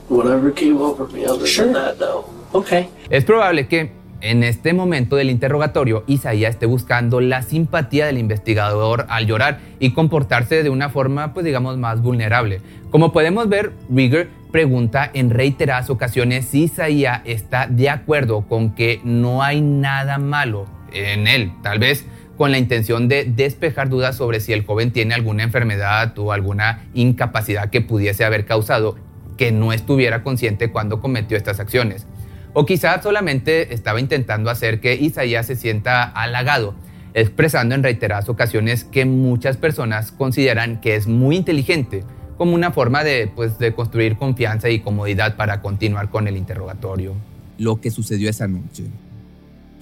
whatever 0.09 0.51
came 0.53 0.79
over 0.79 1.07
me. 1.09 1.25
Other 1.25 1.47
Sure. 1.47 1.67
than 1.67 1.75
that, 1.75 1.99
no. 2.01 2.25
Okay. 2.53 2.89
Es 3.09 3.25
probable 3.25 3.67
que 3.67 3.93
en 4.21 4.45
este 4.45 4.73
momento 4.73 5.17
del 5.17 5.31
interrogatorio 5.31 6.05
Isaías 6.07 6.55
esté 6.55 6.67
buscando 6.67 7.21
la 7.21 7.43
simpatía 7.43 8.07
del 8.07 8.19
investigador 8.19 9.07
al 9.09 9.27
llorar 9.27 9.61
y 9.81 9.93
comportarse 9.95 10.63
de 10.63 10.71
una 10.71 10.91
forma, 10.91 11.33
pues 11.33 11.45
digamos, 11.45 11.77
más 11.79 12.03
vulnerable. 12.03 12.61
Como 12.91 13.13
podemos 13.13 13.49
ver, 13.49 13.73
Rieger 13.91 14.29
pregunta 14.53 15.11
en 15.13 15.31
reiteradas 15.31 15.91
ocasiones 15.91 16.45
si 16.45 16.65
Isaías 16.65 17.23
está 17.25 17.67
de 17.67 17.89
acuerdo 17.89 18.47
con 18.47 18.75
que 18.75 19.01
no 19.03 19.43
hay 19.43 19.63
nada 19.63 20.19
malo 20.19 20.67
en 20.93 21.27
él. 21.27 21.53
Tal 21.63 21.79
vez 21.79 22.05
con 22.37 22.51
la 22.51 22.59
intención 22.59 23.09
de 23.09 23.25
despejar 23.25 23.89
dudas 23.89 24.17
sobre 24.17 24.41
si 24.41 24.53
el 24.53 24.65
joven 24.65 24.93
tiene 24.93 25.15
alguna 25.15 25.43
enfermedad 25.43 26.17
o 26.19 26.33
alguna 26.33 26.85
incapacidad 26.95 27.71
que 27.71 27.81
pudiese 27.81 28.25
haber 28.25 28.45
causado 28.45 28.97
que 29.37 29.53
no 29.53 29.73
estuviera 29.73 30.23
consciente 30.23 30.71
cuando 30.71 31.01
cometió 31.01 31.37
estas 31.37 31.59
acciones. 31.59 32.07
O 32.53 32.67
quizás 32.67 33.03
solamente 33.03 33.73
estaba 33.73 34.01
intentando 34.01 34.51
hacer 34.51 34.81
que 34.81 34.95
Isaías 34.95 35.47
se 35.47 35.57
sienta 35.57 36.05
halagado, 36.05 36.75
expresando 37.15 37.75
en 37.75 37.83
reiteradas 37.83 38.29
ocasiones 38.29 38.85
que 38.85 39.07
muchas 39.07 39.57
personas 39.57 40.13
consideran 40.13 40.81
que 40.81 40.97
es 40.97 41.07
muy 41.07 41.37
inteligente, 41.37 42.05
como 42.37 42.55
una 42.55 42.71
forma 42.73 43.05
de, 43.05 43.27
pues, 43.35 43.59
de 43.59 43.75
construir 43.75 44.17
confianza 44.17 44.69
y 44.69 44.81
comodidad 44.81 45.37
para 45.37 45.61
continuar 45.61 46.11
con 46.11 46.27
el 46.29 46.37
interrogatorio. 46.37 47.15
Lo 47.59 47.81
que 47.81 47.91
sucedió 47.91 48.29
esa 48.31 48.47
noche. 48.49 48.85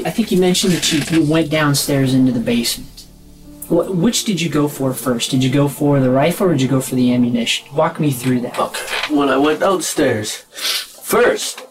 I 0.05 0.11
think 0.11 0.31
you 0.31 0.39
mentioned 0.39 0.75
that 0.75 0.91
you, 0.93 1.01
you 1.17 1.23
went 1.31 1.51
downstairs 1.51 2.15
into 2.15 2.33
the 2.33 2.41
basement. 2.41 2.89
Wh- 3.69 3.91
which 4.03 4.25
did 4.25 4.41
you 4.41 4.51
go 4.51 4.67
for 4.69 4.93
first? 4.95 5.31
Did 5.31 5.43
you 5.45 5.51
go 5.53 5.69
for 5.69 6.01
the 6.01 6.09
rifle 6.11 6.47
or 6.49 6.53
did 6.53 6.63
you 6.63 6.69
go 6.69 6.81
for 6.81 6.95
the 6.97 7.13
ammunition? 7.15 7.67
Walk 7.75 8.01
me 8.01 8.11
through 8.11 8.41
that. 8.41 8.59
Okay. 8.59 9.15
When 9.15 9.29
I 9.29 9.37
went 9.37 9.61
downstairs, 9.61 10.45
first, 11.03 11.63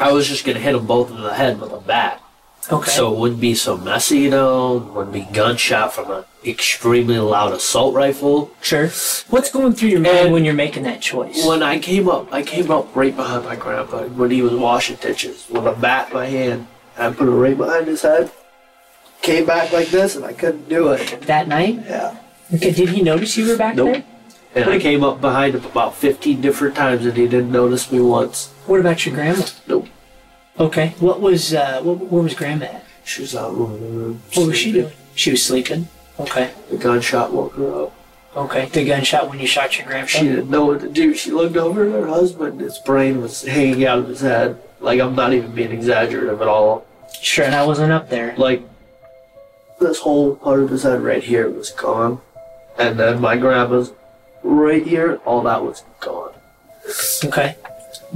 I 0.00 0.12
was 0.12 0.26
just 0.28 0.44
gonna 0.44 0.58
hit 0.58 0.72
them 0.72 0.86
both 0.86 1.10
in 1.10 1.20
the 1.22 1.32
head 1.32 1.60
with 1.60 1.72
a 1.72 1.80
bat. 1.80 2.20
Okay. 2.72 2.90
So 2.90 3.12
it 3.12 3.18
wouldn't 3.18 3.40
be 3.40 3.54
so 3.54 3.76
messy, 3.76 4.20
you 4.20 4.30
know, 4.30 4.76
wouldn't 4.94 5.12
be 5.12 5.26
gunshot 5.32 5.92
from 5.92 6.10
an 6.10 6.24
extremely 6.46 7.18
loud 7.18 7.52
assault 7.52 7.94
rifle. 7.94 8.50
sure. 8.62 8.88
What's 9.28 9.50
going 9.50 9.74
through 9.74 9.90
your 9.90 10.00
mind 10.00 10.16
And- 10.18 10.32
when 10.32 10.44
you're 10.44 10.54
making 10.54 10.84
that 10.84 11.00
choice? 11.02 11.44
When 11.44 11.62
I 11.62 11.78
came 11.78 12.08
up, 12.08 12.32
I 12.32 12.42
came 12.42 12.70
up 12.70 12.88
right 12.96 13.14
behind 13.14 13.44
my 13.44 13.56
grandpa 13.56 14.04
when 14.04 14.30
he 14.30 14.40
was 14.42 14.52
washing 14.52 14.96
dishes 14.96 15.44
with 15.50 15.66
a 15.66 15.72
bat 15.72 16.08
in 16.08 16.14
my 16.14 16.26
hand. 16.26 16.66
I 16.96 17.10
put 17.10 17.28
it 17.28 17.30
right 17.32 17.56
behind 17.56 17.86
his 17.86 18.02
head. 18.02 18.30
Came 19.20 19.44
back 19.46 19.72
like 19.72 19.88
this, 19.88 20.16
and 20.16 20.24
I 20.24 20.32
couldn't 20.32 20.68
do 20.68 20.88
it. 20.92 21.22
that 21.22 21.48
night? 21.48 21.80
Yeah. 21.88 22.16
Okay. 22.54 22.72
Did 22.72 22.90
he 22.90 23.02
notice 23.02 23.36
you 23.36 23.48
were 23.48 23.56
back 23.56 23.74
Nope. 23.74 23.92
there? 23.92 24.04
And 24.54 24.70
I 24.70 24.78
came 24.78 25.02
up 25.02 25.20
behind 25.20 25.54
him 25.56 25.64
about 25.64 25.96
15 25.96 26.40
different 26.40 26.76
times, 26.76 27.04
and 27.04 27.16
he 27.16 27.26
didn't 27.26 27.50
notice 27.50 27.90
me 27.90 28.00
once. 28.00 28.50
What 28.66 28.80
about 28.80 29.04
your 29.04 29.14
grandma? 29.14 29.44
Nope. 29.66 29.88
Okay. 30.58 30.94
What 31.00 31.20
was 31.20 31.52
uh, 31.52 31.80
what, 31.82 31.98
where 31.98 32.22
was 32.22 32.34
grandma 32.34 32.66
at? 32.66 32.84
She 33.04 33.22
was 33.22 33.34
out 33.34 33.52
in 33.52 33.58
the 33.58 33.64
room. 33.66 34.22
What 34.34 34.46
was 34.48 34.56
she 34.56 34.72
doing? 34.72 34.92
She 35.14 35.30
was 35.30 35.44
sleeping. 35.44 35.88
Okay. 36.18 36.52
The 36.70 36.76
gunshot 36.76 37.32
woke 37.32 37.54
her 37.54 37.84
up. 37.84 37.94
Okay. 38.36 38.66
The 38.66 38.84
gunshot 38.84 39.28
when 39.28 39.40
you 39.40 39.46
shot 39.46 39.76
your 39.78 39.86
grandpa. 39.86 40.08
She 40.08 40.24
didn't 40.24 40.50
know 40.50 40.66
what 40.66 40.80
to 40.80 40.88
do. 40.88 41.14
She 41.14 41.30
looked 41.30 41.56
over 41.56 41.86
at 41.86 41.92
her 41.92 42.06
husband. 42.06 42.60
His 42.60 42.78
brain 42.78 43.20
was 43.20 43.42
hanging 43.42 43.84
out 43.84 43.98
of 43.98 44.08
his 44.08 44.20
head. 44.20 44.60
Like, 44.80 45.00
I'm 45.00 45.14
not 45.14 45.32
even 45.32 45.52
being 45.54 45.72
exaggerative 45.72 46.40
at 46.40 46.48
all. 46.48 46.86
Sure. 47.20 47.44
And 47.44 47.54
I 47.54 47.64
wasn't 47.64 47.92
up 47.92 48.10
there. 48.10 48.34
Like, 48.36 48.62
this 49.80 49.98
whole 50.00 50.36
part 50.36 50.60
of 50.60 50.70
his 50.70 50.82
head 50.82 51.02
right 51.02 51.22
here 51.22 51.48
was 51.48 51.70
gone. 51.70 52.20
And 52.78 52.98
then 52.98 53.20
my 53.20 53.36
grandma's 53.36 53.92
right 54.42 54.86
here, 54.86 55.20
all 55.24 55.42
that 55.42 55.64
was 55.64 55.84
gone. 56.00 56.32
Okay. 57.24 57.56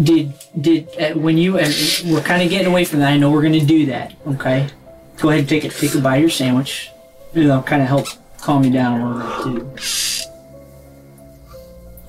Did 0.03 0.33
did 0.61 0.89
uh, 1.01 1.19
when 1.19 1.39
you 1.39 1.59
and 1.59 1.75
we're 2.07 2.21
kind 2.21 2.43
of 2.43 2.51
getting 2.51 2.69
away 2.69 2.85
from 2.85 3.01
that. 3.01 3.13
I 3.13 3.17
know 3.17 3.31
we're 3.31 3.43
going 3.43 3.59
to 3.59 3.67
do 3.67 3.87
that. 3.87 4.15
Okay. 4.27 4.69
Go 5.17 5.31
ahead 5.31 5.41
and 5.41 5.49
take 5.49 5.65
it. 5.65 5.73
take 5.73 5.95
a 5.95 6.01
bite 6.01 6.17
of 6.17 6.21
your 6.23 6.31
sandwich. 6.31 6.91
It'll 7.35 7.63
kind 7.63 7.83
of 7.83 7.89
help 7.89 8.07
calm 8.39 8.63
you 8.65 8.71
down 8.71 9.01
a 9.01 9.09
little 9.09 9.61
bit 9.61 9.83
too. 9.83 9.99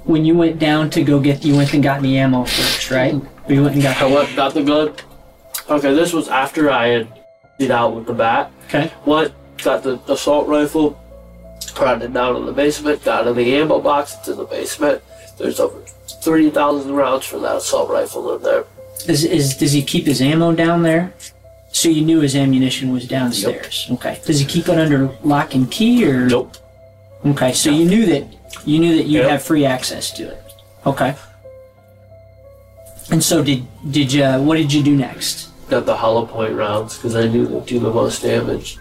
When 0.03 0.25
you 0.25 0.37
went 0.37 0.59
down 0.59 0.89
to 0.91 1.03
go 1.03 1.19
get, 1.19 1.43
you 1.43 1.55
went 1.55 1.73
and 1.73 1.83
got 1.83 2.01
the 2.01 2.17
ammo 2.17 2.43
first, 2.45 2.91
right? 2.91 3.13
Or 3.13 3.53
you 3.53 3.63
went 3.63 3.73
and 3.73 3.83
got 3.83 4.01
I 4.01 4.05
went, 4.05 4.35
got 4.35 4.53
the 4.53 4.63
gun. 4.63 4.93
Okay, 5.69 5.93
this 5.93 6.13
was 6.13 6.27
after 6.29 6.71
I 6.71 6.87
had 6.87 7.07
beat 7.57 7.69
out 7.69 7.95
with 7.95 8.07
the 8.07 8.13
bat. 8.13 8.51
Okay. 8.67 8.91
Went, 9.05 9.33
got 9.63 9.83
the 9.83 9.99
assault 10.07 10.47
rifle, 10.47 10.99
brought 11.75 12.01
it 12.01 12.13
down 12.13 12.35
in 12.37 12.45
the 12.45 12.53
basement, 12.53 13.03
got 13.03 13.27
in 13.27 13.35
the 13.35 13.55
ammo 13.55 13.79
box, 13.79 14.15
it's 14.19 14.29
in 14.29 14.37
the 14.37 14.45
basement. 14.45 15.03
There's 15.37 15.59
over 15.59 15.79
30,000 16.21 16.91
rounds 16.93 17.25
for 17.25 17.39
that 17.39 17.55
assault 17.57 17.89
rifle 17.89 18.35
in 18.35 18.43
there. 18.43 18.65
Is, 19.07 19.23
is 19.23 19.55
does 19.57 19.71
he 19.71 19.81
keep 19.81 20.05
his 20.05 20.21
ammo 20.21 20.53
down 20.53 20.83
there? 20.83 21.13
So 21.71 21.87
you 21.87 22.01
knew 22.01 22.19
his 22.19 22.35
ammunition 22.35 22.91
was 22.91 23.07
downstairs. 23.07 23.87
Okay. 23.91 24.19
Does 24.25 24.39
he 24.39 24.45
keep 24.45 24.67
it 24.67 24.77
under 24.77 25.09
lock 25.23 25.53
and 25.55 25.69
key 25.71 26.03
or? 26.05 26.25
Nope. 26.27 26.57
Okay. 27.25 27.53
So 27.53 27.69
you 27.69 27.85
knew 27.85 28.05
that 28.07 28.25
you 28.65 28.79
knew 28.79 28.97
that 28.97 29.05
you 29.05 29.19
Yep. 29.21 29.29
have 29.29 29.43
free 29.43 29.65
access 29.65 30.11
to 30.17 30.23
it. 30.23 30.43
Okay. 30.85 31.15
And 33.11 33.23
so 33.23 33.43
did 33.43 33.63
did 33.91 34.11
you? 34.11 34.25
What 34.43 34.57
did 34.57 34.73
you 34.73 34.83
do 34.83 34.95
next? 34.95 35.49
Got 35.69 35.85
the 35.85 35.95
hollow 35.95 36.25
point 36.25 36.53
rounds 36.55 36.97
because 36.97 37.15
I 37.15 37.27
knew 37.27 37.45
they'd 37.45 37.65
do 37.65 37.79
the 37.79 37.91
most 37.91 38.21
damage. 38.23 38.77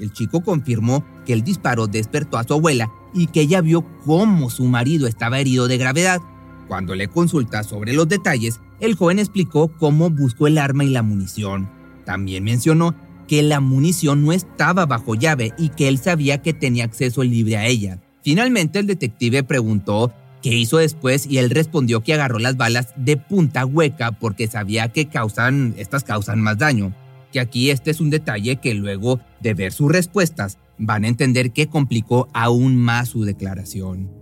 El 0.00 0.12
chico 0.12 0.40
confirmó 0.40 1.04
que 1.24 1.32
el 1.32 1.42
disparo 1.44 1.86
despertó 1.86 2.36
a 2.38 2.44
su 2.44 2.54
abuela 2.54 2.90
y 3.14 3.28
que 3.28 3.42
ella 3.42 3.60
vio 3.60 3.84
cómo 4.04 4.50
su 4.50 4.64
marido 4.64 5.06
estaba 5.06 5.38
herido 5.38 5.68
de 5.68 5.78
gravedad. 5.78 6.20
Cuando 6.68 6.94
le 6.94 7.08
consulta 7.08 7.62
sobre 7.62 7.92
los 7.92 8.08
detalles, 8.08 8.60
el 8.80 8.94
joven 8.94 9.18
explicó 9.18 9.68
cómo 9.68 10.10
buscó 10.10 10.46
el 10.46 10.58
arma 10.58 10.84
y 10.84 10.90
la 10.90 11.02
munición. 11.02 11.68
También 12.04 12.44
mencionó 12.44 12.94
que 13.28 13.42
la 13.42 13.60
munición 13.60 14.24
no 14.24 14.32
estaba 14.32 14.86
bajo 14.86 15.14
llave 15.14 15.52
y 15.58 15.70
que 15.70 15.88
él 15.88 15.98
sabía 15.98 16.42
que 16.42 16.52
tenía 16.52 16.84
acceso 16.84 17.22
libre 17.22 17.56
a 17.56 17.66
ella. 17.66 18.00
Finalmente 18.22 18.78
el 18.78 18.86
detective 18.86 19.42
preguntó 19.42 20.12
qué 20.42 20.54
hizo 20.54 20.78
después 20.78 21.26
y 21.26 21.38
él 21.38 21.50
respondió 21.50 22.02
que 22.02 22.14
agarró 22.14 22.38
las 22.38 22.56
balas 22.56 22.92
de 22.96 23.16
punta 23.16 23.64
hueca 23.64 24.12
porque 24.12 24.48
sabía 24.48 24.88
que 24.88 25.06
causan, 25.06 25.74
estas 25.76 26.04
causan 26.04 26.40
más 26.40 26.58
daño. 26.58 26.94
Que 27.32 27.40
aquí 27.40 27.70
este 27.70 27.90
es 27.90 28.00
un 28.00 28.10
detalle 28.10 28.56
que 28.56 28.74
luego 28.74 29.20
de 29.40 29.54
ver 29.54 29.72
sus 29.72 29.90
respuestas 29.90 30.58
van 30.78 31.04
a 31.04 31.08
entender 31.08 31.52
que 31.52 31.68
complicó 31.68 32.28
aún 32.34 32.76
más 32.76 33.08
su 33.08 33.24
declaración. 33.24 34.21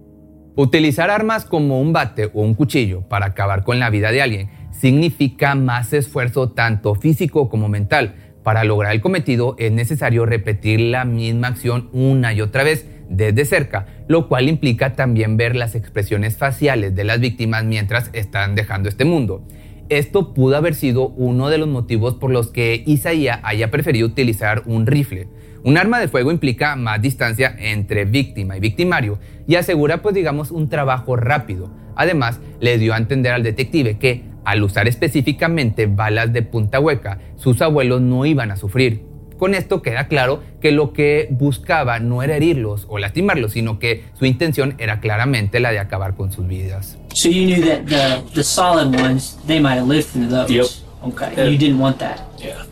Utilizar 0.57 1.11
armas 1.11 1.45
como 1.45 1.81
un 1.81 1.93
bate 1.93 2.27
o 2.35 2.43
un 2.43 2.55
cuchillo 2.55 3.03
para 3.03 3.27
acabar 3.27 3.63
con 3.63 3.79
la 3.79 3.89
vida 3.89 4.11
de 4.11 4.21
alguien 4.21 4.51
significa 4.73 5.55
más 5.55 5.93
esfuerzo 5.93 6.51
tanto 6.51 6.95
físico 6.97 7.49
como 7.49 7.69
mental. 7.69 8.17
Para 8.43 8.65
lograr 8.65 8.93
el 8.93 9.01
cometido 9.01 9.55
es 9.59 9.71
necesario 9.71 10.27
repetir 10.27 10.81
la 10.81 11.05
misma 11.05 11.49
acción 11.49 11.89
una 11.93 12.33
y 12.33 12.41
otra 12.41 12.65
vez 12.65 12.87
desde 13.09 13.45
cerca, 13.45 13.87
lo 14.09 14.29
cual 14.29 14.49
implica 14.49 14.95
también 14.95 15.37
ver 15.37 15.55
las 15.55 15.75
expresiones 15.75 16.37
faciales 16.37 16.95
de 16.95 17.05
las 17.05 17.21
víctimas 17.21 17.65
mientras 17.65 18.11
están 18.13 18.55
dejando 18.55 18.89
este 18.89 19.05
mundo. 19.05 19.47
Esto 19.89 20.35
pudo 20.35 20.57
haber 20.57 20.75
sido 20.75 21.09
uno 21.09 21.49
de 21.49 21.59
los 21.59 21.69
motivos 21.69 22.15
por 22.15 22.31
los 22.31 22.49
que 22.49 22.83
Isaías 22.87 23.41
haya 23.43 23.71
preferido 23.71 24.07
utilizar 24.07 24.63
un 24.67 24.87
rifle. 24.87 25.29
Un 25.62 25.77
arma 25.77 26.01
de 26.01 26.09
fuego 26.09 26.31
implica 26.31 26.75
más 26.77 27.03
distancia 27.03 27.55
entre 27.59 28.05
víctima 28.07 28.57
y 28.57 28.61
victimario 28.61 29.18
y 29.46 29.57
asegura 29.57 30.01
pues 30.01 30.14
digamos 30.14 30.51
un 30.51 30.68
trabajo 30.68 31.16
rápido. 31.16 31.70
Además, 31.96 32.40
le 32.61 32.79
dio 32.79 32.94
a 32.94 32.96
entender 32.96 33.33
al 33.33 33.42
detective 33.42 33.99
que 33.99 34.25
al 34.44 34.62
usar 34.62 34.88
específicamente 34.88 35.87
balas 35.87 36.33
de 36.33 36.42
punta 36.42 36.81
hueca, 36.81 37.18
sus 37.37 37.61
abuelos 37.61 38.01
no 38.01 38.25
iban 38.25 38.51
a 38.51 38.57
sufrir. 38.57 39.03
Con 39.37 39.55
esto 39.55 39.81
queda 39.81 40.07
claro 40.07 40.42
que 40.61 40.70
lo 40.70 40.92
que 40.92 41.29
buscaba 41.31 41.99
no 41.99 42.23
era 42.23 42.37
herirlos 42.37 42.87
o 42.88 42.99
lastimarlos, 42.99 43.53
sino 43.53 43.79
que 43.79 44.05
su 44.18 44.27
intención 44.27 44.75
era 44.79 45.01
claramente 45.01 45.61
la 45.61 45.73
de 45.73 45.79
acabar 45.79 46.14
con 46.14 46.31
sus 46.31 46.46
vidas. 46.46 46.99
So 47.14 47.29
you 47.29 47.44
knew 47.46 47.66
that 47.66 47.85
the 47.87 48.23
the 48.35 48.44
solid 48.44 48.94
ones 48.94 49.38
they 49.46 49.61
might 49.61 49.79
have 49.79 49.88
lived 49.88 50.09
through 50.09 50.29
those. 50.29 50.51
Yep. 50.51 50.66
Okay. 51.03 51.53
You 51.53 51.59
didn't 51.59 51.81
want 51.81 51.99
that. 51.99 52.20
Yeah. 52.38 52.66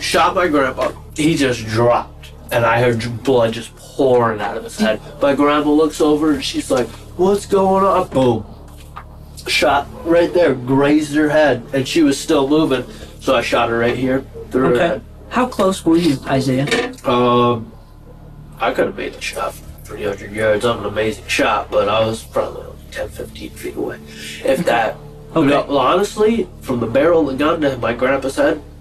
Shot 0.00 0.34
my 0.34 0.48
grandpa. 0.48 1.01
He 1.16 1.36
just 1.36 1.66
dropped, 1.66 2.32
and 2.50 2.64
I 2.64 2.80
heard 2.80 3.22
blood 3.22 3.52
just 3.52 3.74
pouring 3.76 4.40
out 4.40 4.56
of 4.56 4.64
his 4.64 4.78
head. 4.78 5.00
My 5.20 5.34
grandma 5.34 5.70
looks 5.70 6.00
over 6.00 6.32
and 6.32 6.44
she's 6.44 6.70
like, 6.70 6.88
"What's 7.16 7.46
going 7.46 7.84
on?" 7.84 8.08
Boom. 8.08 8.44
Shot 9.46 9.86
right 10.04 10.32
there, 10.32 10.54
grazed 10.54 11.14
her 11.14 11.28
head, 11.28 11.64
and 11.72 11.86
she 11.86 12.02
was 12.02 12.18
still 12.18 12.48
moving. 12.48 12.84
So 13.20 13.34
I 13.34 13.42
shot 13.42 13.68
her 13.68 13.78
right 13.78 13.96
here 13.96 14.24
through 14.50 14.70
her 14.70 14.78
head. 14.78 15.04
How 15.28 15.46
close 15.46 15.84
were 15.84 15.96
you, 15.96 16.16
Isaiah? 16.26 16.66
Um, 17.04 17.72
I 18.60 18.72
could 18.72 18.86
have 18.86 18.96
made 18.96 19.14
the 19.14 19.20
shot 19.20 19.54
300 19.84 20.32
yards. 20.32 20.64
I'm 20.64 20.78
an 20.80 20.86
amazing 20.86 21.26
shot, 21.26 21.70
but 21.70 21.88
I 21.88 22.04
was 22.06 22.22
probably 22.22 22.66
10, 22.92 23.08
15 23.08 23.50
feet 23.50 23.76
away, 23.76 23.98
if 24.44 24.64
that. 24.66 24.96
Okay. 25.34 25.48
Well, 25.48 25.78
honestly, 25.78 26.46
from 26.60 26.80
the 26.80 26.86
barrel 26.86 27.26
of 27.30 27.38
the 27.38 27.42
gun 27.42 27.62
to 27.62 27.78
my 27.78 27.94
grandpa's 27.94 28.36
head, 28.36 28.60
six, 28.60 28.60
eight 28.60 28.60
feet. 28.60 28.71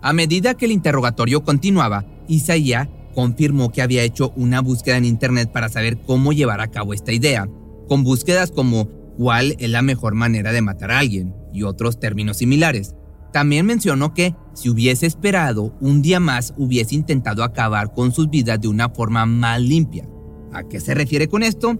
A 0.00 0.12
medida 0.12 0.54
que 0.54 0.66
el 0.66 0.72
interrogatorio 0.72 1.44
continuaba, 1.44 2.04
Isaías 2.28 2.88
confirmó 3.14 3.72
que 3.72 3.82
había 3.82 4.04
hecho 4.04 4.32
una 4.36 4.60
búsqueda 4.60 4.96
en 4.96 5.04
internet 5.04 5.50
para 5.50 5.68
saber 5.68 5.98
cómo 5.98 6.32
llevar 6.32 6.60
a 6.60 6.68
cabo 6.68 6.94
esta 6.94 7.12
idea, 7.12 7.48
con 7.88 8.04
búsquedas 8.04 8.50
como 8.52 8.86
cuál 9.16 9.56
es 9.58 9.70
la 9.70 9.82
mejor 9.82 10.14
manera 10.14 10.52
de 10.52 10.62
matar 10.62 10.92
a 10.92 11.00
alguien 11.00 11.34
y 11.52 11.64
otros 11.64 11.98
términos 11.98 12.36
similares. 12.36 12.94
También 13.32 13.66
mencionó 13.66 14.14
que 14.14 14.34
si 14.54 14.68
hubiese 14.68 15.06
esperado 15.06 15.76
un 15.80 16.00
día 16.00 16.20
más 16.20 16.54
hubiese 16.56 16.94
intentado 16.94 17.42
acabar 17.42 17.92
con 17.92 18.12
sus 18.12 18.30
vidas 18.30 18.60
de 18.60 18.68
una 18.68 18.88
forma 18.88 19.26
más 19.26 19.60
limpia. 19.60 20.08
¿A 20.52 20.62
qué 20.62 20.80
se 20.80 20.94
refiere 20.94 21.28
con 21.28 21.42
esto? 21.42 21.76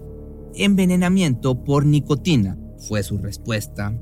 Envenenamiento 0.55 1.63
por 1.63 1.85
nicotina 1.85 2.57
fue 2.87 3.01
su 3.03 3.17
respuesta. 3.17 3.93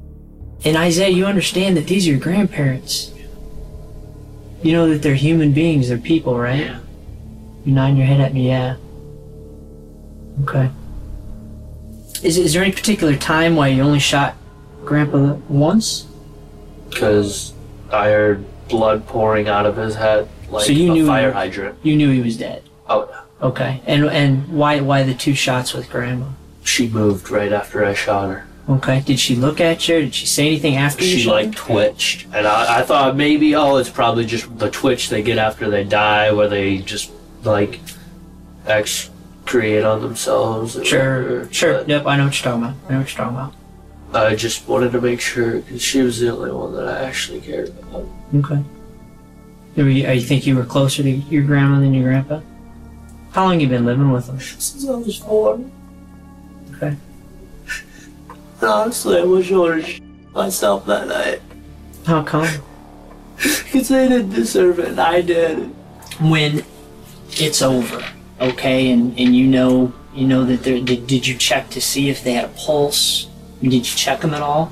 And 0.65 0.75
Isaiah, 0.75 1.09
you 1.09 1.25
understand 1.25 1.77
that 1.77 1.85
these 1.85 2.07
are 2.07 2.17
your 2.17 2.19
grandparents. 2.19 3.13
You 4.61 4.73
know 4.73 4.89
that 4.89 5.01
they're 5.01 5.15
human 5.15 5.51
beings, 5.53 5.89
they're 5.89 5.97
people, 5.97 6.37
right? 6.37 6.59
Yeah. 6.61 6.79
You're 7.65 7.75
nodding 7.75 7.97
your 7.97 8.05
head 8.07 8.19
at 8.21 8.33
me, 8.33 8.47
yeah. 8.47 8.75
Okay. 10.43 10.69
Is, 12.23 12.37
is 12.37 12.53
there 12.53 12.63
any 12.63 12.71
particular 12.71 13.15
time 13.15 13.55
why 13.55 13.67
you 13.67 13.81
only 13.83 13.99
shot 13.99 14.35
Grandpa 14.85 15.33
once? 15.49 16.07
Because 16.89 17.53
I 17.91 18.09
heard 18.09 18.45
blood 18.69 19.05
pouring 19.07 19.47
out 19.47 19.65
of 19.65 19.77
his 19.77 19.95
head 19.95 20.27
like 20.49 20.65
So 20.65 20.71
you 20.71 20.91
a 20.91 20.93
knew- 20.93 21.07
fire 21.07 21.31
hydrant. 21.31 21.77
You 21.83 21.95
knew 21.95 22.09
he 22.11 22.21
was 22.21 22.37
dead. 22.37 22.63
Oh, 22.89 23.07
yeah. 23.09 23.21
Okay. 23.47 23.81
And 23.85 24.05
and 24.05 24.47
why 24.47 24.79
why 24.79 25.03
the 25.03 25.13
two 25.13 25.35
shots 25.35 25.73
with 25.73 25.89
Grandma? 25.89 26.25
She 26.63 26.87
moved 26.87 27.29
right 27.29 27.51
after 27.53 27.85
I 27.85 27.93
shot 27.93 28.29
her. 28.29 28.47
Okay. 28.69 28.99
Did 29.05 29.19
she 29.19 29.35
look 29.35 29.61
at 29.61 29.87
you? 29.87 30.01
Did 30.01 30.13
she 30.15 30.25
say 30.25 30.47
anything 30.47 30.75
after 30.75 31.03
you 31.03 31.11
She 31.17 31.19
shot 31.21 31.31
like 31.31 31.45
her? 31.47 31.51
twitched, 31.53 32.25
and 32.33 32.45
I, 32.45 32.79
I 32.79 32.81
thought 32.83 33.15
maybe 33.15 33.55
oh 33.55 33.77
it's 33.77 33.89
probably 33.89 34.25
just 34.25 34.57
the 34.59 34.69
twitch 34.69 35.07
they 35.09 35.21
get 35.23 35.37
after 35.37 35.69
they 35.69 35.83
die, 35.85 36.31
where 36.33 36.49
they 36.49 36.79
just 36.79 37.11
like 37.43 37.79
excrete 38.65 39.89
on 39.89 40.01
themselves. 40.01 40.75
or 40.77 40.83
Sure, 40.85 41.23
whatever, 41.23 41.53
sure. 41.53 41.73
but 41.79 41.87
Yep, 41.89 42.05
I 42.07 42.17
know 42.17 42.25
what 42.25 42.37
you're 42.37 42.43
talking 42.51 42.63
about. 42.63 42.75
I 42.89 42.91
know 42.93 42.99
what 42.99 43.09
you're 43.09 43.17
talking 43.17 43.37
about. 43.37 43.53
I 44.13 44.35
just 44.35 44.67
wanted 44.67 44.91
to 44.93 45.01
make 45.01 45.19
sure 45.21 45.59
because 45.59 45.81
she 45.81 46.01
was 46.01 46.19
the 46.19 46.29
only 46.35 46.51
one 46.51 46.73
that 46.75 46.87
I 46.87 47.03
actually 47.03 47.41
cared 47.41 47.69
about. 47.69 48.05
Okay. 48.35 48.63
Are 49.77 49.89
you, 49.89 50.07
are 50.07 50.13
you 50.13 50.21
think 50.21 50.47
you 50.47 50.55
were 50.55 50.63
closer 50.65 51.03
to 51.03 51.09
your 51.09 51.43
grandma 51.43 51.79
than 51.79 51.93
your 51.93 52.03
grandpa? 52.03 52.41
How 53.31 53.45
long 53.45 53.59
you 53.59 53.67
been 53.67 53.85
living 53.85 54.11
with 54.11 54.27
them? 54.27 54.39
Since 54.39 54.87
I 54.87 54.91
was 54.95 55.17
four. 55.19 55.59
Okay. 56.75 56.95
Honestly, 58.61 59.19
I 59.19 59.23
wish 59.23 59.51
I 59.51 59.55
would 59.57 59.83
have 59.83 60.01
myself 60.33 60.85
that 60.87 61.07
night 61.07 61.41
How 62.05 62.23
come? 62.23 62.47
because 63.37 63.89
they 63.89 64.07
didn't 64.07 64.31
deserve 64.31 64.79
it, 64.79 64.87
and 64.89 64.99
I 64.99 65.21
did. 65.21 65.59
When 66.19 66.63
it's 67.31 67.61
over, 67.61 68.03
okay, 68.41 68.89
and, 68.91 69.17
and 69.19 69.35
you 69.35 69.45
know 69.45 69.93
you 70.13 70.25
know 70.27 70.43
that 70.45 70.63
there 70.63 70.79
did, 70.81 71.05
did 71.05 71.27
you 71.27 71.35
check 71.37 71.69
to 71.71 71.81
see 71.81 72.09
if 72.09 72.23
they 72.23 72.33
had 72.33 72.45
a 72.45 72.49
pulse? 72.49 73.29
Did 73.61 73.73
you 73.73 73.81
check 73.81 74.21
them 74.21 74.33
at 74.33 74.41
all? 74.41 74.71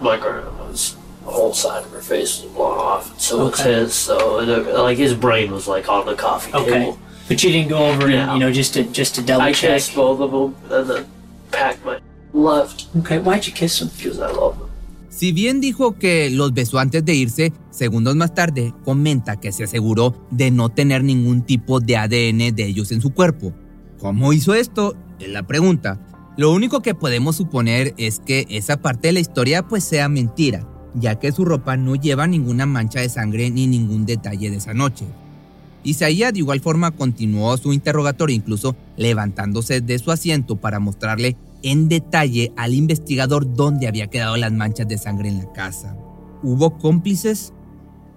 My 0.00 0.16
grandma's 0.16 0.96
whole 1.24 1.52
side 1.54 1.84
of 1.84 1.90
her 1.90 2.00
face 2.00 2.42
was 2.42 2.52
blown 2.52 2.78
off, 2.78 3.18
so 3.20 3.48
it's 3.48 3.60
Okay. 3.60 3.72
his. 3.72 3.94
So 3.94 4.38
and, 4.38 4.66
like 4.74 4.98
his 4.98 5.14
brain 5.14 5.50
was 5.50 5.66
like 5.66 5.88
on 5.88 6.06
the 6.06 6.14
coffee 6.14 6.52
Okay. 6.54 6.70
table. 6.70 6.98
But 7.26 7.42
you 7.42 7.50
didn't 7.50 7.70
go 7.70 7.86
over 7.86 8.08
Yeah. 8.08 8.24
and 8.24 8.32
you 8.34 8.38
know 8.46 8.52
just 8.52 8.74
to 8.74 8.84
just 8.84 9.16
to 9.16 9.22
double 9.22 9.42
I 9.42 9.52
check. 9.52 9.70
kissed 9.70 9.96
both 9.96 10.20
of 10.20 10.30
them 10.30 10.54
and 10.70 10.88
then 10.90 11.06
packed 11.50 11.84
my 11.84 11.98
left 12.34 12.86
Okay, 12.98 13.18
why'd 13.18 13.44
you 13.46 13.52
kiss 13.54 13.78
them? 13.78 13.88
because 13.96 14.18
I 14.18 14.32
love 14.34 14.58
them. 14.58 14.68
Si 15.08 15.30
bien 15.32 15.60
dijo 15.60 15.96
que 15.96 16.28
los 16.30 16.52
besó 16.52 16.80
antes 16.80 17.04
de 17.04 17.14
irse, 17.14 17.52
segundos 17.70 18.16
más 18.16 18.34
tarde 18.34 18.74
comenta 18.84 19.38
que 19.38 19.52
se 19.52 19.62
aseguró 19.64 20.26
de 20.32 20.50
no 20.50 20.70
tener 20.70 21.04
ningún 21.04 21.42
tipo 21.42 21.78
de 21.78 21.96
ADN 21.96 22.52
de 22.54 22.66
ellos 22.66 22.90
en 22.90 23.00
su 23.00 23.10
cuerpo. 23.10 23.52
¿Cómo 24.00 24.32
hizo 24.32 24.54
esto? 24.54 24.96
Es 25.20 25.28
la 25.28 25.44
pregunta. 25.46 26.00
Lo 26.36 26.52
único 26.52 26.82
que 26.82 26.96
podemos 26.96 27.36
suponer 27.36 27.94
es 27.96 28.18
que 28.18 28.44
esa 28.50 28.78
parte 28.78 29.06
de 29.06 29.12
la 29.12 29.20
historia 29.20 29.62
pues 29.68 29.84
sea 29.84 30.08
mentira, 30.08 30.66
ya 30.94 31.14
que 31.20 31.30
su 31.30 31.44
ropa 31.44 31.76
no 31.76 31.94
lleva 31.94 32.26
ninguna 32.26 32.66
mancha 32.66 32.98
de 33.00 33.08
sangre 33.08 33.50
ni 33.50 33.68
ningún 33.68 34.06
detalle 34.06 34.50
de 34.50 34.56
esa 34.56 34.74
noche. 34.74 35.04
Isaías 35.84 36.32
de 36.32 36.40
igual 36.40 36.58
forma 36.60 36.90
continuó 36.90 37.56
su 37.56 37.72
interrogatorio, 37.72 38.34
incluso 38.34 38.74
levantándose 38.96 39.80
de 39.80 39.98
su 40.00 40.10
asiento 40.10 40.56
para 40.56 40.80
mostrarle 40.80 41.36
en 41.64 41.88
detalle 41.88 42.52
al 42.56 42.74
investigador 42.74 43.52
dónde 43.54 43.88
había 43.88 44.06
quedado 44.08 44.36
las 44.36 44.52
manchas 44.52 44.86
de 44.86 44.98
sangre 44.98 45.30
en 45.30 45.38
la 45.38 45.52
casa. 45.52 45.96
¿Hubo 46.42 46.78
cómplices? 46.78 47.52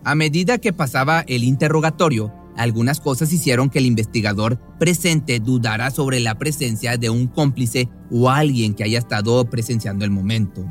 A 0.04 0.14
medida 0.16 0.58
que 0.58 0.74
pasaba 0.74 1.22
el 1.22 1.44
interrogatorio, 1.44 2.32
algunas 2.58 3.00
cosas 3.00 3.32
hicieron 3.32 3.70
que 3.70 3.80
el 3.80 3.86
investigador 3.86 4.60
presente 4.80 5.40
dudara 5.40 5.92
sobre 5.92 6.20
la 6.20 6.36
presencia 6.38 6.98
de 6.98 7.10
un 7.10 7.28
cómplice 7.28 7.88
o 8.12 8.30
alguien 8.30 8.74
que 8.74 8.84
haya 8.84 9.00
estado 9.00 9.44
presenciando 9.50 10.04
el 10.06 10.12
momento. 10.12 10.66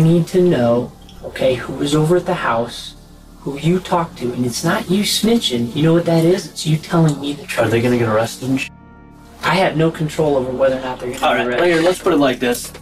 Need 0.00 0.26
to 0.26 0.40
know, 0.40 0.92
okay, 1.24 1.56
who 1.56 1.72
was 1.78 1.94
over 1.94 2.16
at 2.18 2.24
the 2.26 2.34
house, 2.34 2.96
who 3.44 3.58
you 3.58 3.78
talked 3.78 4.18
to, 4.18 4.32
and 4.34 4.44
it's 4.44 4.62
not 4.64 4.90
you 4.90 5.04
snitching. 5.04 5.74
You 5.74 5.82
know 5.84 5.94
what 5.94 6.04
that 6.04 6.24
is? 6.24 6.46
It's 6.46 6.66
you 6.66 6.76
telling 6.76 7.18
me 7.20 7.34
the 7.34 7.44
Are 7.44 7.46
truth. 7.46 7.70
they 7.70 7.80
gonna 7.80 7.96
get 7.96 8.08
arrested? 8.08 8.50
I 9.44 9.56
have 9.56 9.76
no 9.76 9.90
control 9.90 10.36
over 10.36 10.50
whether 10.52 10.76
or 10.78 10.80
not 10.82 10.98
they're 11.00 11.10
going 11.10 11.20
to 11.20 11.26
All 11.26 11.34
be 11.34 11.38
right, 11.38 11.48
arrested. 11.48 11.66
here, 11.74 11.82
let's 11.82 12.00
put 12.00 12.12
it 12.12 12.18
like 12.18 12.38
this. 12.40 12.72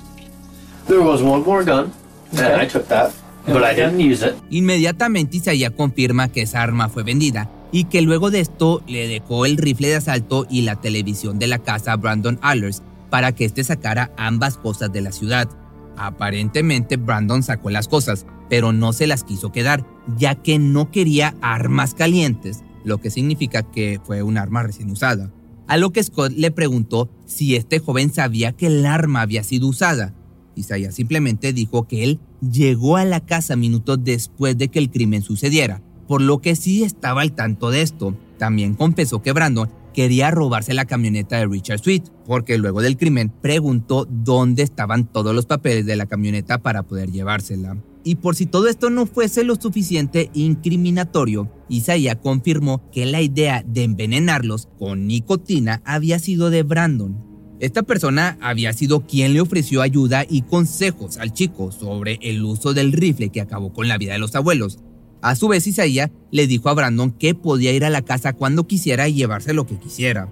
There 0.87 1.01
was 1.03 1.23
one 1.23 1.43
more 1.45 1.65
gun, 1.65 1.93
and 2.33 2.41
Okay. 2.41 2.63
I 2.63 2.67
took 2.67 2.87
that, 2.89 3.13
but 3.47 3.63
I 3.65 3.75
didn't 3.75 4.01
use 4.01 4.23
it. 4.23 4.35
Inmediatamente 4.51 5.37
Isaías 5.37 5.73
confirma 5.77 6.29
que 6.29 6.43
esa 6.43 6.63
arma 6.63 6.89
fue 6.89 7.03
vendida 7.03 7.49
y 7.73 7.85
que 7.85 8.03
luego 8.03 8.31
de 8.31 8.41
esto 8.41 8.83
le 8.87 9.09
dejó 9.09 9.45
el 9.47 9.57
rifle 9.57 9.89
de 9.89 9.97
asalto 9.97 10.47
y 10.49 10.63
la 10.63 10.77
televisión 10.77 11.39
de 11.39 11.47
la 11.49 11.59
casa 11.59 11.93
a 11.93 11.97
Brandon 11.97 12.39
Allers 12.43 12.83
para 13.11 13.33
que 13.33 13.45
éste 13.45 13.65
sacara 13.65 14.11
ambas 14.17 14.57
cosas 14.57 14.93
de 14.93 15.01
la 15.03 15.13
ciudad. 15.13 15.49
Aparentemente 15.97 16.97
Brandon 16.97 17.43
sacó 17.43 17.71
las 17.71 17.89
cosas, 17.89 18.27
pero 18.49 18.73
no 18.73 18.93
se 18.93 19.07
las 19.07 19.25
quiso 19.25 19.53
quedar, 19.53 19.85
ya 20.17 20.35
que 20.35 20.59
no 20.59 20.91
quería 20.91 21.35
armas 21.43 21.95
calientes, 21.95 22.63
lo 22.85 22.99
que 22.99 23.11
significa 23.11 23.63
que 23.63 24.01
fue 24.05 24.23
un 24.23 24.37
arma 24.39 24.63
recién 24.63 24.91
usada. 24.91 25.31
A 25.73 25.79
lo 25.79 25.91
que 25.91 26.03
Scott 26.03 26.35
le 26.37 26.51
preguntó 26.51 27.09
si 27.25 27.57
este 27.57 27.79
joven 27.79 28.13
sabía 28.13 28.53
que 28.53 28.67
el 28.67 28.85
arma 28.85 29.23
había 29.23 29.43
sido 29.43 29.69
usada. 29.69 30.13
Isaías 30.55 30.95
simplemente 30.95 31.55
dijo 31.55 31.89
que 31.89 32.05
él 32.05 32.21
llegó 32.43 32.99
a 32.99 33.07
la 33.07 33.21
casa 33.21 33.57
minutos 33.57 33.99
después 34.03 34.59
de 34.59 34.69
que 34.69 34.79
el 34.79 34.91
crimen 34.91 35.23
sucediera, 35.23 35.81
por 36.07 36.21
lo 36.21 36.43
que 36.43 36.57
sí 36.57 36.85
estaba 36.85 37.23
al 37.23 37.33
tanto 37.33 37.71
de 37.71 37.81
esto. 37.81 38.15
También 38.37 38.75
confesó 38.75 39.23
que 39.23 39.33
Brandon 39.33 39.71
quería 39.95 40.31
robarse 40.31 40.75
la 40.75 40.85
camioneta 40.85 41.39
de 41.39 41.47
Richard 41.47 41.79
Sweet, 41.79 42.05
porque 42.27 42.59
luego 42.59 42.83
del 42.83 42.99
crimen 42.99 43.31
preguntó 43.31 44.07
dónde 44.11 44.65
estaban 44.65 45.11
todos 45.11 45.35
los 45.35 45.47
papeles 45.47 45.87
de 45.87 45.97
la 45.97 46.05
camioneta 46.05 46.59
para 46.59 46.83
poder 46.83 47.11
llevársela. 47.11 47.79
Y 48.05 48.17
por 48.17 48.35
si 48.35 48.47
todo 48.47 48.69
esto 48.69 48.91
no 48.91 49.07
fuese 49.07 49.45
lo 49.45 49.55
suficiente 49.57 50.31
incriminatorio, 50.35 51.51
Isaiah 51.69 52.17
confirmó 52.17 52.91
que 52.91 53.07
la 53.07 53.23
idea 53.23 53.65
de 53.67 53.85
envenenarlos 53.85 54.69
con 54.79 55.07
nicotina 55.07 55.83
había 55.85 56.19
sido 56.19 56.51
de 56.51 56.65
Brandon. 56.65 57.33
Esta 57.61 57.85
persona 57.85 58.39
había 58.41 58.73
sido 58.73 59.07
quien 59.07 59.35
le 59.35 59.41
ofreció 59.41 59.83
ayuda 59.83 60.27
y 60.29 60.43
consejos 60.43 61.19
al 61.19 61.33
chico 61.33 61.71
sobre 61.71 62.19
el 62.21 62.43
uso 62.43 62.75
del 62.75 62.93
rifle 62.93 63.29
que 63.29 63.41
acabó 63.41 63.73
con 63.73 63.87
la 63.87 63.99
vida 63.99 64.15
de 64.15 64.19
los 64.19 64.35
abuelos. 64.35 64.81
A 65.23 65.37
su 65.37 65.47
vez, 65.47 65.65
Isaiah 65.69 66.11
le 66.33 66.49
dijo 66.49 66.69
a 66.69 66.75
Brandon 66.75 67.13
que 67.13 67.37
podía 67.37 67.71
ir 67.71 67.85
a 67.85 67.91
la 67.91 68.03
casa 68.03 68.33
cuando 68.33 68.67
quisiera 68.67 69.09
y 69.09 69.15
llevarse 69.15 69.55
lo 69.55 69.65
que 69.67 69.79
quisiera. 69.79 70.29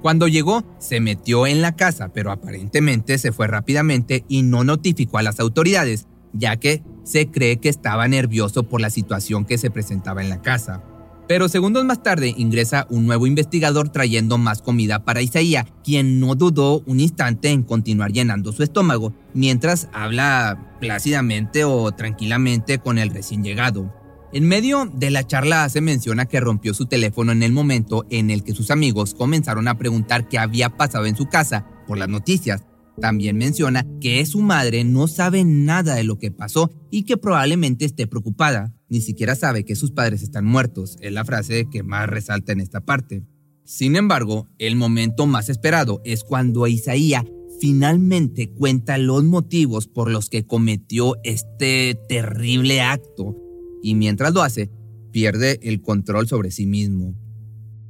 Cuando 0.00 0.28
llegó, 0.28 0.64
se 0.78 1.00
metió 1.00 1.46
en 1.46 1.60
la 1.60 1.76
casa, 1.76 2.14
pero 2.14 2.32
aparentemente 2.32 3.18
se 3.18 3.32
fue 3.32 3.46
rápidamente 3.46 4.24
y 4.28 4.40
no 4.40 4.64
notificó 4.64 5.18
a 5.18 5.22
las 5.22 5.38
autoridades, 5.40 6.06
ya 6.32 6.56
que 6.56 6.82
se 7.04 7.30
cree 7.30 7.58
que 7.58 7.68
estaba 7.68 8.08
nervioso 8.08 8.64
por 8.64 8.80
la 8.80 8.90
situación 8.90 9.44
que 9.44 9.58
se 9.58 9.70
presentaba 9.70 10.22
en 10.22 10.28
la 10.28 10.42
casa. 10.42 10.82
Pero 11.30 11.48
segundos 11.48 11.84
más 11.84 12.02
tarde 12.02 12.34
ingresa 12.36 12.88
un 12.90 13.06
nuevo 13.06 13.24
investigador 13.24 13.90
trayendo 13.90 14.36
más 14.36 14.62
comida 14.62 15.04
para 15.04 15.22
Isaías, 15.22 15.64
quien 15.84 16.18
no 16.18 16.34
dudó 16.34 16.82
un 16.86 16.98
instante 16.98 17.50
en 17.50 17.62
continuar 17.62 18.10
llenando 18.10 18.52
su 18.52 18.64
estómago, 18.64 19.12
mientras 19.32 19.88
habla 19.92 20.76
plácidamente 20.80 21.62
o 21.64 21.92
tranquilamente 21.92 22.78
con 22.80 22.98
el 22.98 23.10
recién 23.10 23.44
llegado. 23.44 23.94
En 24.32 24.48
medio 24.48 24.90
de 24.92 25.10
la 25.10 25.24
charla 25.24 25.68
se 25.68 25.80
menciona 25.80 26.26
que 26.26 26.40
rompió 26.40 26.74
su 26.74 26.86
teléfono 26.86 27.30
en 27.30 27.44
el 27.44 27.52
momento 27.52 28.06
en 28.10 28.30
el 28.30 28.42
que 28.42 28.52
sus 28.52 28.72
amigos 28.72 29.14
comenzaron 29.14 29.68
a 29.68 29.78
preguntar 29.78 30.28
qué 30.28 30.38
había 30.38 30.70
pasado 30.70 31.06
en 31.06 31.16
su 31.16 31.26
casa 31.26 31.64
por 31.86 31.96
las 31.98 32.08
noticias. 32.08 32.64
También 33.00 33.38
menciona 33.38 33.86
que 34.00 34.24
su 34.26 34.40
madre 34.40 34.84
no 34.84 35.08
sabe 35.08 35.44
nada 35.44 35.94
de 35.94 36.04
lo 36.04 36.18
que 36.18 36.30
pasó 36.30 36.70
y 36.90 37.04
que 37.04 37.16
probablemente 37.16 37.84
esté 37.84 38.06
preocupada. 38.06 38.74
Ni 38.88 39.00
siquiera 39.00 39.34
sabe 39.34 39.64
que 39.64 39.76
sus 39.76 39.90
padres 39.90 40.22
están 40.22 40.44
muertos, 40.44 40.96
es 41.00 41.12
la 41.12 41.24
frase 41.24 41.66
que 41.70 41.82
más 41.82 42.08
resalta 42.08 42.52
en 42.52 42.60
esta 42.60 42.80
parte. 42.80 43.22
Sin 43.64 43.96
embargo, 43.96 44.48
el 44.58 44.76
momento 44.76 45.26
más 45.26 45.48
esperado 45.48 46.02
es 46.04 46.24
cuando 46.24 46.66
Isaías 46.66 47.24
finalmente 47.60 48.50
cuenta 48.50 48.98
los 48.98 49.22
motivos 49.24 49.86
por 49.86 50.10
los 50.10 50.28
que 50.28 50.44
cometió 50.44 51.16
este 51.24 51.98
terrible 52.08 52.80
acto 52.80 53.36
y 53.82 53.94
mientras 53.94 54.34
lo 54.34 54.42
hace, 54.42 54.70
pierde 55.12 55.58
el 55.62 55.80
control 55.80 56.26
sobre 56.26 56.50
sí 56.50 56.66
mismo. 56.66 57.14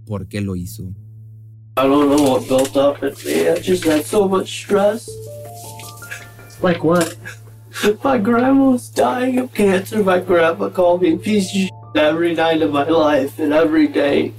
¿Por 0.04 0.28
qué 0.28 0.40
lo 0.40 0.56
hizo? 0.56 0.92
I 1.80 1.84
don't 1.84 2.10
know 2.10 2.32
what 2.32 2.46
built 2.46 2.76
up 2.76 3.02
in 3.02 3.14
me. 3.24 3.48
I 3.48 3.58
just 3.58 3.84
had 3.84 4.04
so 4.04 4.28
much 4.28 4.50
stress. 4.50 5.08
Like 6.60 6.84
what? 6.84 7.16
My 8.04 8.18
grandma 8.18 8.72
was 8.72 8.90
dying 8.90 9.38
of 9.38 9.54
cancer. 9.54 10.04
My 10.04 10.20
grandpa 10.20 10.68
called 10.68 11.00
me 11.00 11.14
a 11.14 11.16
piece 11.16 11.56
of 11.56 11.96
every 11.96 12.34
night 12.34 12.60
of 12.60 12.70
my 12.70 12.86
life 12.86 13.38
and 13.38 13.54
every 13.54 13.88
day. 13.88 14.34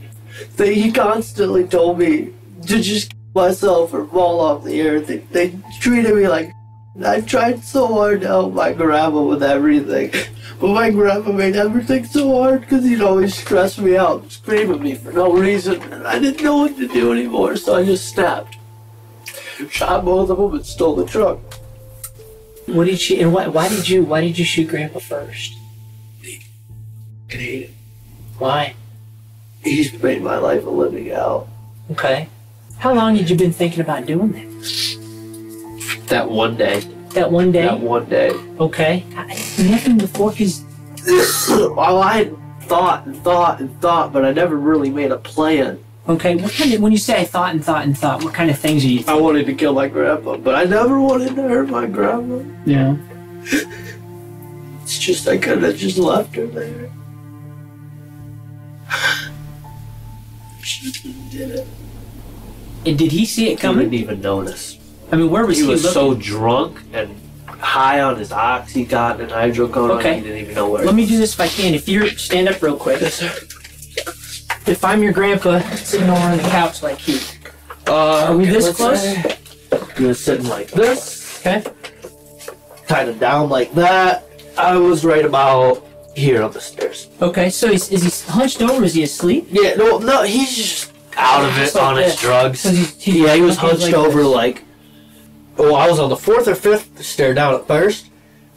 They, 0.55 0.75
he 0.75 0.91
constantly 0.91 1.65
told 1.65 1.97
me 1.97 2.31
to 2.67 2.79
just 2.79 3.09
kill 3.09 3.47
myself 3.47 3.91
or 3.91 4.05
fall 4.05 4.39
off 4.39 4.63
the 4.63 4.79
earth. 4.83 5.07
They, 5.07 5.17
they 5.17 5.57
treated 5.79 6.13
me 6.13 6.27
like 6.27 6.51
I 6.99 7.21
tried 7.21 7.63
so 7.63 7.87
hard 7.87 8.21
to 8.21 8.27
help 8.27 8.53
my 8.53 8.73
grandma 8.73 9.21
with 9.21 9.43
everything. 9.43 10.11
But 10.59 10.73
my 10.73 10.91
grandpa 10.91 11.31
made 11.31 11.55
everything 11.55 12.05
so 12.05 12.41
hard 12.41 12.61
because 12.61 12.83
he'd 12.83 13.01
always 13.01 13.33
stress 13.33 13.79
me 13.79 13.97
out, 13.97 14.31
scream 14.31 14.71
at 14.71 14.81
me 14.81 14.95
for 14.95 15.11
no 15.11 15.33
reason. 15.33 15.81
And 15.83 16.05
I 16.05 16.19
didn't 16.19 16.43
know 16.43 16.57
what 16.57 16.75
to 16.77 16.87
do 16.87 17.13
anymore, 17.13 17.55
so 17.55 17.75
I 17.75 17.85
just 17.85 18.09
snapped. 18.09 18.57
Shot 19.69 20.03
both 20.05 20.29
of 20.29 20.37
them 20.37 20.53
and 20.53 20.65
stole 20.65 20.95
the 20.95 21.05
truck. 21.05 21.39
What 22.67 22.85
did 22.85 22.99
she 22.99 23.21
and 23.21 23.33
why, 23.33 23.47
why 23.47 23.69
did 23.69 23.89
you 23.89 24.03
why 24.03 24.21
did 24.21 24.37
you 24.37 24.45
shoot 24.45 24.67
Grandpa 24.67 24.99
first? 24.99 25.55
I 26.23 26.39
hate 27.29 27.69
him. 27.69 27.75
Why? 28.37 28.75
He's 29.63 29.93
made 30.01 30.21
my 30.21 30.37
life 30.37 30.65
a 30.65 30.69
living 30.69 31.07
hell. 31.07 31.49
Okay. 31.91 32.27
How 32.77 32.93
long 32.93 33.15
had 33.15 33.29
you 33.29 33.35
been 33.35 33.53
thinking 33.53 33.81
about 33.81 34.05
doing 34.05 34.31
that? 34.31 35.00
That 36.11 36.29
one 36.29 36.57
day. 36.57 36.81
That 37.11 37.31
one 37.31 37.53
day? 37.53 37.61
That 37.61 37.79
one 37.79 38.03
day. 38.09 38.31
Okay. 38.59 39.05
Nothing 39.15 39.97
the 39.97 40.07
before 40.07 40.31
because 40.31 40.65
well, 41.49 42.01
I 42.03 42.29
thought 42.63 43.05
and 43.05 43.15
thought 43.23 43.61
and 43.61 43.79
thought, 43.79 44.11
but 44.11 44.25
I 44.25 44.33
never 44.33 44.57
really 44.57 44.89
made 44.89 45.13
a 45.13 45.17
plan. 45.17 45.81
Okay, 46.09 46.35
what 46.35 46.51
kind 46.51 46.73
of 46.73 46.81
when 46.81 46.91
you 46.91 46.97
say 46.97 47.21
I 47.21 47.23
thought 47.23 47.53
and 47.53 47.63
thought 47.63 47.85
and 47.85 47.97
thought, 47.97 48.25
what 48.25 48.33
kind 48.33 48.51
of 48.51 48.59
things 48.59 48.83
are 48.83 48.89
you 48.89 49.05
I 49.07 49.13
wanted 49.13 49.45
to 49.45 49.53
kill 49.53 49.73
my 49.73 49.87
grandpa, 49.87 50.35
but 50.35 50.53
I 50.53 50.65
never 50.65 50.99
wanted 50.99 51.33
to 51.33 51.43
hurt 51.43 51.69
my 51.69 51.85
grandma. 51.85 52.43
Yeah. 52.65 52.97
It's 54.83 54.99
just 54.99 55.29
I 55.29 55.37
could 55.37 55.63
have 55.63 55.77
just 55.77 55.97
left 55.97 56.35
her 56.35 56.45
there. 56.45 56.91
Shouldn't 60.61 61.31
did 61.31 61.51
it. 61.51 61.67
And 62.85 62.97
did 62.99 63.13
he 63.13 63.25
see 63.25 63.47
it 63.47 63.51
He 63.51 63.55
coming? 63.55 63.89
didn't 63.89 63.93
even 63.93 64.19
notice. 64.19 64.77
I 65.11 65.15
mean, 65.17 65.29
where 65.29 65.45
was 65.45 65.57
He 65.57 65.63
he, 65.65 65.69
was 65.69 65.83
looking? 65.83 65.93
so 65.93 66.13
drunk 66.15 66.79
and 66.93 67.15
high 67.47 67.99
on 68.01 68.17
his 68.17 68.29
oxycontin 68.29 69.19
and 69.21 69.31
hydrocodone. 69.31 69.99
Okay. 69.99 70.15
He 70.15 70.21
didn't 70.21 70.37
even 70.39 70.55
know 70.55 70.69
where. 70.69 70.85
Let 70.85 70.95
me 70.95 71.05
do 71.05 71.17
this 71.17 71.33
if 71.33 71.39
I 71.41 71.47
can. 71.47 71.73
If 71.73 71.87
you're 71.89 72.07
stand 72.09 72.47
up 72.49 72.61
real 72.61 72.77
quick. 72.77 73.01
If 74.67 74.85
I'm 74.85 75.01
your 75.03 75.11
grandpa 75.11 75.59
sitting 75.75 76.09
over 76.09 76.19
on 76.19 76.37
the 76.37 76.43
couch 76.43 76.81
like 76.83 76.97
he, 76.99 77.19
Uh, 77.87 78.25
Are 78.29 78.37
we 78.37 78.45
this 78.45 78.75
close? 78.75 79.01
say 79.01 79.37
He 79.97 80.05
was 80.05 80.23
sitting 80.23 80.47
like 80.47 80.69
this, 80.71 81.39
okay? 81.41 81.63
kind 82.87 83.09
of 83.09 83.19
down 83.19 83.49
like 83.49 83.73
that. 83.73 84.23
I 84.57 84.77
was 84.77 85.03
right 85.03 85.25
about 85.25 85.85
here 86.15 86.43
on 86.43 86.51
the 86.51 86.61
stairs. 86.61 87.07
Okay, 87.21 87.49
so 87.49 87.69
he's, 87.69 87.89
is 87.91 88.03
he 88.03 88.31
hunched 88.31 88.61
over? 88.61 88.83
Is 88.83 88.93
he 88.93 89.03
asleep? 89.03 89.47
Yeah, 89.49 89.75
no, 89.75 89.97
no, 89.97 90.23
he's 90.23 90.55
just 90.55 90.91
out 91.17 91.43
of 91.43 91.57
it 91.57 91.73
like 91.73 91.83
on 91.83 91.97
his 91.97 92.15
drugs. 92.17 92.61
drugs. 92.61 92.63
'Cause 92.63 92.71
he's- 92.77 92.95
he's- 93.01 93.17
yeah, 93.17 93.35
he 93.35 93.41
was 93.41 93.57
hunched 93.57 93.83
like 93.83 93.93
over 93.93 94.19
this. 94.23 94.27
like. 94.27 94.63
Oh, 95.57 95.75
I 95.75 95.87
was 95.89 95.99
on 95.99 96.09
the 96.09 96.15
fourth 96.17 96.47
or 96.47 96.55
fifth 96.55 97.03
stair 97.03 97.33
down 97.33 97.53
at 97.55 97.67
first, 97.67 98.07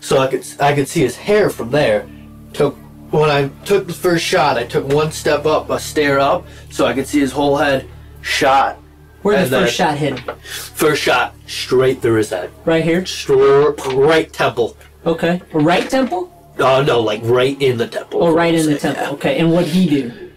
so 0.00 0.18
I 0.18 0.26
could 0.28 0.44
I 0.61 0.74
could 0.74 0.88
see 0.88 1.00
his 1.00 1.16
hair 1.16 1.50
from 1.50 1.70
there. 1.70 2.09
Took 2.52 2.76
when 3.11 3.30
I 3.30 3.48
took 3.64 3.87
the 3.87 3.92
first 3.92 4.24
shot, 4.24 4.57
I 4.59 4.64
took 4.64 4.87
one 4.88 5.12
step 5.12 5.44
up, 5.46 5.70
a 5.70 5.78
stair 5.78 6.18
up, 6.18 6.46
so 6.70 6.87
I 6.87 6.92
could 6.94 7.07
see 7.07 7.20
his 7.20 7.33
whole 7.33 7.57
head. 7.57 7.88
Shot 8.22 8.76
Where 9.22 9.44
the 9.46 9.61
first 9.61 9.74
shot 9.74 9.98
hit 9.98 10.18
him? 10.18 10.37
first 10.74 11.02
shot 11.02 11.35
straight 11.46 12.00
through 12.00 12.14
his 12.16 12.30
head, 12.30 12.50
Right 12.64 12.83
here. 12.83 13.04
straight 13.04 13.76
right 13.92 14.33
temple. 14.33 14.76
Okay. 15.04 15.42
Right 15.52 15.88
temple? 15.90 16.30
Oh 16.59 16.83
no, 16.83 17.00
like 17.00 17.20
right 17.22 17.61
in 17.61 17.76
the 17.76 17.87
temple. 17.87 18.22
Oh, 18.22 18.33
right 18.33 18.54
in 18.54 18.64
the 18.66 18.78
temple. 18.78 19.04
Okay, 19.14 19.38
and 19.38 19.52
what'd 19.52 19.68
he 19.70 19.87
do? 19.88 20.30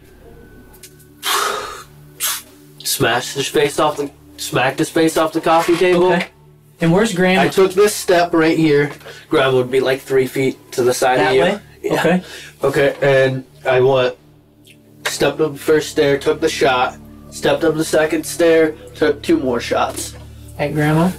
Smashed 2.84 3.36
his 3.36 3.48
face 3.48 3.80
off 3.80 3.98
the, 3.98 4.12
smacked 4.38 4.80
his 4.80 4.90
face 4.90 5.18
off 5.18 5.32
the 5.34 5.42
coffee 5.42 5.78
table. 5.78 6.12
Okay. 6.14 6.28
And 6.80 6.94
where's 6.94 7.14
Grandma? 7.14 7.42
I 7.44 7.48
took 7.48 7.74
this 7.74 7.96
step 7.96 8.34
right 8.34 8.58
here. 8.58 8.92
Grandma 9.30 9.58
would 9.58 9.72
be 9.72 9.80
like 9.80 10.02
three 10.02 10.28
feet 10.28 10.58
to 10.74 10.84
the 10.84 10.94
side 10.94 11.20
that 11.20 11.32
of 11.32 11.36
you. 11.36 11.42
way? 11.42 11.60
Yeah. 11.82 11.94
Okay. 11.94 12.24
Okay, 12.64 12.96
and 13.02 13.46
I 13.66 13.80
went, 13.82 14.16
stepped 15.08 15.40
up 15.42 15.54
the 15.54 15.60
first 15.60 15.90
stair, 15.90 16.18
took 16.20 16.40
the 16.40 16.50
shot, 16.50 16.98
stepped 17.32 17.64
up 17.64 17.76
the 17.76 17.86
second 17.86 18.26
stair, 18.26 18.74
took 18.96 19.22
two 19.22 19.38
more 19.38 19.60
shots. 19.60 20.16
At 20.60 20.74
Grandma? 20.74 21.12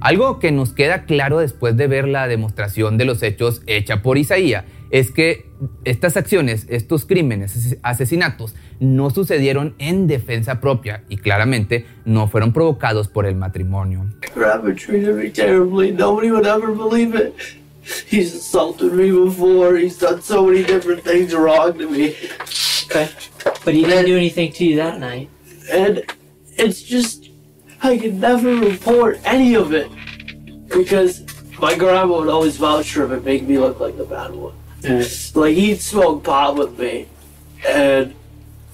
Algo 0.00 0.40
que 0.40 0.50
nos 0.50 0.72
queda 0.72 1.04
claro 1.04 1.38
después 1.38 1.76
de 1.76 1.86
ver 1.86 2.08
la 2.08 2.26
demostración 2.26 2.98
de 2.98 3.04
los 3.04 3.22
hechos 3.22 3.62
hecha 3.66 4.02
por 4.02 4.18
Isaías 4.18 4.64
es 4.92 5.10
que 5.10 5.46
estas 5.84 6.16
acciones, 6.16 6.66
estos 6.68 7.06
crímenes, 7.06 7.56
ases- 7.56 7.78
asesinatos, 7.82 8.54
no 8.78 9.10
sucedieron 9.10 9.74
en 9.78 10.06
defensa 10.06 10.60
propia 10.60 11.02
y 11.08 11.16
claramente 11.16 11.86
no 12.04 12.28
fueron 12.28 12.52
provocados 12.52 13.08
por 13.08 13.26
el 13.26 13.34
matrimonio. 13.34 14.04
Me 14.36 15.30
terribly. 15.30 15.92
Nobody 15.92 16.30
would 16.30 16.46
ever 16.46 16.72
believe 16.72 17.14
it. 17.16 17.34
He's 18.08 18.34
assaulted 18.34 18.92
me 18.92 19.10
before. 19.10 19.76
He's 19.76 19.98
done 19.98 20.20
so 20.22 20.46
many 20.46 20.62
different 20.62 21.02
things 21.02 21.34
wrong 21.34 21.76
to 21.78 21.88
me. 21.88 22.14
Okay. 22.86 23.08
But 23.64 23.74
he 23.74 23.82
didn't 23.84 24.06
do 24.06 24.16
anything 24.16 24.52
to 24.52 24.64
you 24.64 24.76
that 24.76 25.00
night. 25.00 25.28
And 25.72 26.04
it's 26.58 26.82
just, 26.82 27.30
I 27.82 27.96
could 27.98 28.20
never 28.20 28.54
report 28.54 29.20
any 29.24 29.54
of 29.56 29.72
it. 29.72 29.88
Because 30.68 31.24
my 31.60 31.74
grandma 31.74 32.18
would 32.18 32.28
always 32.28 32.56
vouch 32.56 32.92
for 32.92 33.04
him 33.04 33.12
and 33.12 33.24
make 33.24 33.42
me 33.48 33.58
look 33.58 33.80
like 33.80 33.96
the 33.96 34.04
bad 34.04 34.32
one. 34.34 34.52
Like, 35.34 35.54
he'd 35.54 35.80
smoke 35.80 36.24
pot 36.24 36.56
with 36.56 36.78
me. 36.78 37.08
And 37.66 38.14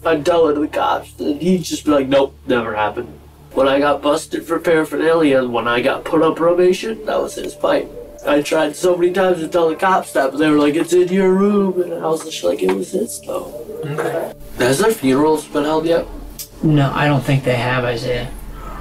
I'd 0.05 0.25
tell 0.25 0.49
it 0.49 0.55
to 0.55 0.61
the 0.61 0.68
cops. 0.68 1.18
And 1.18 1.40
he'd 1.40 1.62
just 1.62 1.85
be 1.85 1.90
like, 1.90 2.09
nope, 2.09 2.35
never 2.47 2.75
happened. 2.75 3.18
When 3.53 3.68
I 3.68 3.79
got 3.79 4.03
busted 4.03 4.47
for 4.47 4.59
paraphernalia, 4.59 5.44
when 5.44 5.66
I 5.66 5.81
got 5.83 6.05
put 6.05 6.23
on 6.23 6.35
probation, 6.35 7.05
that 7.07 7.21
was 7.21 7.35
his 7.35 7.55
pipe. 7.55 7.90
I 8.27 8.42
tried 8.42 8.77
so 8.77 8.97
many 8.97 9.12
times 9.12 9.38
to 9.38 9.49
tell 9.49 9.68
the 9.68 9.77
cops 9.77 10.12
that, 10.12 10.33
but 10.33 10.38
they 10.38 10.51
were 10.51 10.59
like, 10.59 10.75
it's 10.75 10.92
in 10.92 11.09
your 11.09 11.33
room. 11.33 11.81
And 11.83 11.94
I 11.94 12.07
was 12.07 12.25
just 12.25 12.42
like, 12.44 12.62
it 12.62 12.73
was 12.73 12.92
his 12.92 13.21
though. 13.21 13.64
Okay. 13.85 14.35
Has 14.59 14.79
their 14.79 14.90
funerals 14.90 15.47
been 15.47 15.64
held 15.64 15.87
yet? 15.87 16.07
No, 16.62 16.90
I 16.92 17.07
don't 17.07 17.23
think 17.23 17.44
they 17.44 17.57
have, 17.57 17.85
Isaiah. 17.85 18.31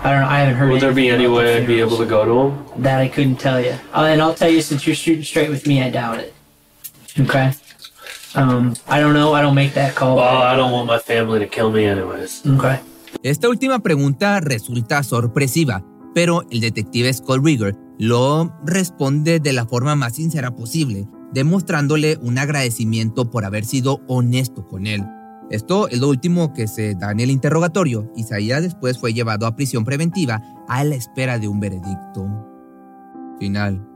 I 0.04 0.12
don't. 0.12 0.22
Know. 0.22 0.28
I 0.28 0.40
haven't 0.40 0.56
heard. 0.56 0.72
Would 0.72 0.82
there 0.82 0.94
be 0.94 1.10
any 1.10 1.28
way 1.28 1.58
I'd 1.58 1.68
be 1.68 1.80
able 1.80 1.98
to 1.98 2.06
go 2.06 2.26
to 2.26 2.50
them? 2.74 2.84
That 2.84 3.00
I 3.00 3.08
couldn't 3.08 3.38
tell 3.38 3.62
you. 3.62 3.78
Uh, 3.94 4.06
and 4.06 4.22
I'll 4.22 4.34
tell 4.34 4.50
you, 4.50 4.62
since 4.62 4.86
you're 4.86 4.96
shooting 4.96 5.24
straight 5.24 5.50
with 5.50 5.68
me, 5.68 5.82
I 5.82 5.90
doubt 5.90 6.20
it. 6.20 6.34
Okay. 7.20 7.52
Um, 8.36 8.74
I 8.88 9.00
don't 9.00 9.14
know. 9.14 9.34
I 9.34 9.42
don't 9.42 9.56
make 9.56 9.74
that 9.74 9.96
call. 9.96 10.18
Well, 10.18 10.42
I 10.44 10.56
don't 10.56 10.72
want 10.72 10.88
my 10.88 11.00
family 11.00 11.40
to 11.40 11.48
kill 11.48 11.72
me 11.72 11.86
anyways. 11.86 12.44
Okay. 12.46 12.80
Esta 13.24 13.50
última 13.50 13.80
pregunta 13.80 14.40
resulta 14.40 15.02
sorpresiva, 15.04 15.84
pero 16.14 16.44
el 16.52 16.62
detective 16.62 17.12
Scott 17.14 17.42
Rigger 17.44 17.76
lo 17.98 18.54
responde 18.64 19.40
de 19.40 19.54
la 19.54 19.66
forma 19.66 19.96
más 19.96 20.16
sincera 20.16 20.52
posible, 20.52 21.08
demostrándole 21.34 22.18
un 22.22 22.38
agradecimiento 22.38 23.32
por 23.32 23.44
haber 23.44 23.66
sido 23.66 24.02
honesto 24.08 24.68
con 24.68 24.86
él. 24.86 25.04
Esto 25.50 25.88
es 25.88 26.00
lo 26.00 26.10
último 26.10 26.54
que 26.54 26.68
se 26.68 26.94
da 26.96 27.12
en 27.12 27.22
el 27.22 27.32
interrogatorio. 27.32 28.12
Isaías 28.16 28.62
después 28.62 29.00
fue 29.00 29.14
llevado 29.14 29.48
a 29.48 29.56
prisión 29.56 29.86
preventiva 29.86 30.42
a 30.68 30.84
la 30.84 30.96
espera 30.96 31.40
de 31.40 31.48
un 31.48 31.60
veredicto 31.60 32.28
final. 33.40 33.87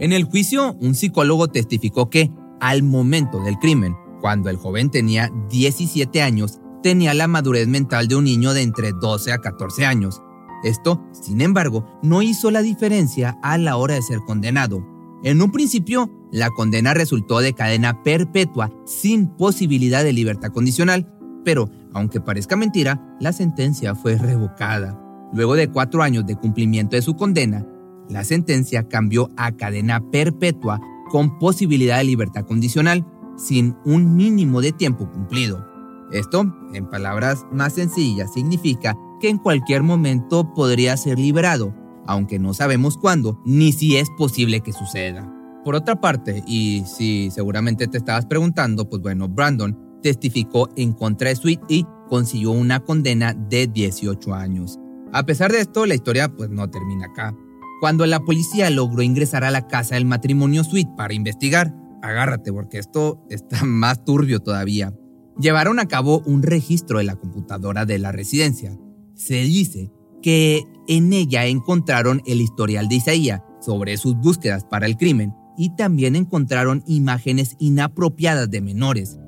En 0.00 0.14
el 0.14 0.24
juicio, 0.24 0.76
un 0.80 0.94
psicólogo 0.94 1.48
testificó 1.48 2.08
que, 2.08 2.32
al 2.58 2.82
momento 2.82 3.38
del 3.42 3.58
crimen, 3.58 3.94
cuando 4.22 4.48
el 4.48 4.56
joven 4.56 4.88
tenía 4.90 5.30
17 5.50 6.22
años, 6.22 6.58
tenía 6.82 7.12
la 7.12 7.28
madurez 7.28 7.68
mental 7.68 8.08
de 8.08 8.16
un 8.16 8.24
niño 8.24 8.54
de 8.54 8.62
entre 8.62 8.92
12 8.92 9.30
a 9.30 9.38
14 9.38 9.84
años. 9.84 10.22
Esto, 10.64 11.04
sin 11.12 11.42
embargo, 11.42 11.84
no 12.02 12.22
hizo 12.22 12.50
la 12.50 12.62
diferencia 12.62 13.38
a 13.42 13.58
la 13.58 13.76
hora 13.76 13.94
de 13.94 14.02
ser 14.02 14.20
condenado. 14.20 14.82
En 15.22 15.42
un 15.42 15.52
principio, 15.52 16.10
la 16.32 16.48
condena 16.48 16.94
resultó 16.94 17.40
de 17.40 17.52
cadena 17.52 18.02
perpetua 18.02 18.70
sin 18.86 19.26
posibilidad 19.26 20.02
de 20.02 20.14
libertad 20.14 20.48
condicional, 20.48 21.12
pero, 21.44 21.68
aunque 21.92 22.22
parezca 22.22 22.56
mentira, 22.56 23.16
la 23.20 23.34
sentencia 23.34 23.94
fue 23.94 24.16
revocada. 24.16 24.98
Luego 25.34 25.56
de 25.56 25.68
cuatro 25.68 26.02
años 26.02 26.24
de 26.24 26.36
cumplimiento 26.36 26.96
de 26.96 27.02
su 27.02 27.16
condena, 27.16 27.66
la 28.10 28.24
sentencia 28.24 28.88
cambió 28.88 29.30
a 29.36 29.52
cadena 29.52 30.00
perpetua 30.10 30.80
con 31.10 31.38
posibilidad 31.38 31.98
de 31.98 32.04
libertad 32.04 32.44
condicional, 32.46 33.06
sin 33.36 33.76
un 33.84 34.16
mínimo 34.16 34.60
de 34.60 34.72
tiempo 34.72 35.10
cumplido. 35.10 35.66
Esto, 36.12 36.44
en 36.74 36.88
palabras 36.88 37.46
más 37.52 37.74
sencillas, 37.74 38.32
significa 38.32 38.96
que 39.20 39.28
en 39.28 39.38
cualquier 39.38 39.82
momento 39.82 40.52
podría 40.54 40.96
ser 40.96 41.18
liberado, 41.18 41.74
aunque 42.06 42.38
no 42.38 42.54
sabemos 42.54 42.96
cuándo 42.96 43.40
ni 43.44 43.72
si 43.72 43.96
es 43.96 44.08
posible 44.18 44.60
que 44.60 44.72
suceda. 44.72 45.32
Por 45.64 45.74
otra 45.74 46.00
parte, 46.00 46.42
y 46.46 46.84
si 46.86 47.30
seguramente 47.30 47.86
te 47.86 47.98
estabas 47.98 48.26
preguntando, 48.26 48.88
pues 48.88 49.02
bueno, 49.02 49.28
Brandon 49.28 49.78
testificó 50.02 50.68
en 50.76 50.92
contra 50.92 51.28
de 51.28 51.36
Sweet 51.36 51.60
y 51.68 51.86
consiguió 52.08 52.52
una 52.52 52.80
condena 52.80 53.34
de 53.34 53.66
18 53.66 54.34
años. 54.34 54.78
A 55.12 55.24
pesar 55.24 55.52
de 55.52 55.60
esto, 55.60 55.86
la 55.86 55.94
historia 55.94 56.28
pues 56.28 56.50
no 56.50 56.68
termina 56.70 57.06
acá. 57.06 57.34
Cuando 57.80 58.04
la 58.04 58.20
policía 58.20 58.68
logró 58.68 59.02
ingresar 59.02 59.42
a 59.42 59.50
la 59.50 59.66
casa 59.66 59.94
del 59.94 60.04
matrimonio 60.04 60.64
Sweet 60.64 60.88
para 60.96 61.14
investigar, 61.14 61.74
agárrate 62.02 62.52
porque 62.52 62.78
esto 62.78 63.24
está 63.30 63.64
más 63.64 64.04
turbio 64.04 64.40
todavía, 64.40 64.94
llevaron 65.38 65.78
a 65.80 65.86
cabo 65.86 66.22
un 66.26 66.42
registro 66.42 66.98
de 66.98 67.04
la 67.04 67.16
computadora 67.16 67.86
de 67.86 67.98
la 67.98 68.12
residencia. 68.12 68.76
Se 69.14 69.36
dice 69.36 69.90
que 70.22 70.64
en 70.88 71.12
ella 71.14 71.46
encontraron 71.46 72.20
el 72.26 72.42
historial 72.42 72.88
de 72.88 72.96
Isaías 72.96 73.40
sobre 73.60 73.96
sus 73.96 74.14
búsquedas 74.14 74.64
para 74.64 74.84
el 74.86 74.98
crimen 74.98 75.32
y 75.56 75.74
también 75.74 76.16
encontraron 76.16 76.82
imágenes 76.86 77.56
inapropiadas 77.58 78.50
de 78.50 78.60
menores. 78.60 79.18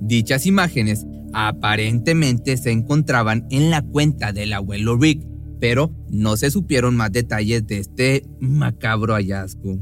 Dichas 0.00 0.46
imágenes 0.46 1.06
aparentemente 1.32 2.56
se 2.58 2.72
encontraban 2.72 3.46
en 3.50 3.70
la 3.70 3.82
cuenta 3.82 4.32
del 4.32 4.52
abuelo 4.52 4.96
Rick, 4.96 5.26
pero 5.62 5.92
no 6.10 6.36
se 6.36 6.50
supieron 6.50 6.96
más 6.96 7.12
detalles 7.12 7.64
de 7.68 7.78
este 7.78 8.24
macabro 8.40 9.14
hallazgo. 9.14 9.78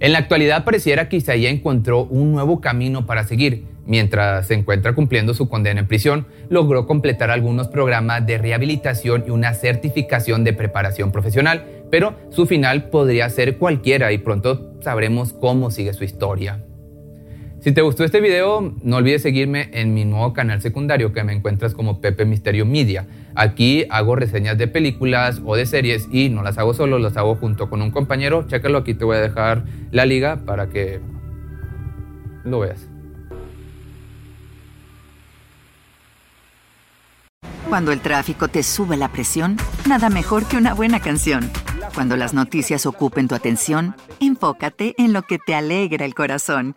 En 0.00 0.12
la 0.12 0.18
actualidad 0.18 0.64
pareciera 0.64 1.10
que 1.10 1.18
Isaías 1.18 1.52
encontró 1.52 2.04
un 2.04 2.32
nuevo 2.32 2.62
camino 2.62 3.04
para 3.04 3.24
seguir. 3.24 3.66
Mientras 3.84 4.46
se 4.46 4.54
encuentra 4.54 4.94
cumpliendo 4.94 5.34
su 5.34 5.46
condena 5.50 5.80
en 5.80 5.88
prisión, 5.88 6.26
logró 6.48 6.86
completar 6.86 7.30
algunos 7.30 7.68
programas 7.68 8.26
de 8.26 8.38
rehabilitación 8.38 9.24
y 9.26 9.30
una 9.30 9.52
certificación 9.52 10.42
de 10.42 10.54
preparación 10.54 11.12
profesional, 11.12 11.66
pero 11.90 12.14
su 12.30 12.46
final 12.46 12.88
podría 12.88 13.28
ser 13.28 13.58
cualquiera 13.58 14.10
y 14.10 14.16
pronto 14.16 14.72
sabremos 14.80 15.34
cómo 15.34 15.70
sigue 15.70 15.92
su 15.92 16.04
historia. 16.04 16.64
Si 17.64 17.72
te 17.72 17.80
gustó 17.80 18.04
este 18.04 18.20
video, 18.20 18.74
no 18.82 18.96
olvides 18.96 19.22
seguirme 19.22 19.70
en 19.72 19.94
mi 19.94 20.04
nuevo 20.04 20.34
canal 20.34 20.60
secundario 20.60 21.14
que 21.14 21.24
me 21.24 21.32
encuentras 21.32 21.72
como 21.72 22.02
Pepe 22.02 22.26
Misterio 22.26 22.66
Media. 22.66 23.06
Aquí 23.34 23.86
hago 23.88 24.16
reseñas 24.16 24.58
de 24.58 24.68
películas 24.68 25.40
o 25.42 25.56
de 25.56 25.64
series 25.64 26.06
y 26.12 26.28
no 26.28 26.42
las 26.42 26.58
hago 26.58 26.74
solo, 26.74 26.98
las 26.98 27.16
hago 27.16 27.36
junto 27.36 27.70
con 27.70 27.80
un 27.80 27.90
compañero. 27.90 28.46
Chécalo, 28.46 28.76
aquí 28.76 28.92
te 28.92 29.06
voy 29.06 29.16
a 29.16 29.20
dejar 29.20 29.64
la 29.92 30.04
liga 30.04 30.44
para 30.44 30.68
que 30.68 31.00
lo 32.44 32.60
veas. 32.60 32.86
Cuando 37.70 37.92
el 37.92 38.00
tráfico 38.00 38.48
te 38.48 38.62
sube 38.62 38.98
la 38.98 39.08
presión, 39.08 39.56
nada 39.88 40.10
mejor 40.10 40.44
que 40.44 40.58
una 40.58 40.74
buena 40.74 41.00
canción. 41.00 41.50
Cuando 41.94 42.18
las 42.18 42.34
noticias 42.34 42.84
ocupen 42.84 43.26
tu 43.26 43.34
atención, 43.34 43.96
enfócate 44.20 44.94
en 44.98 45.14
lo 45.14 45.22
que 45.22 45.38
te 45.38 45.54
alegra 45.54 46.04
el 46.04 46.14
corazón. 46.14 46.76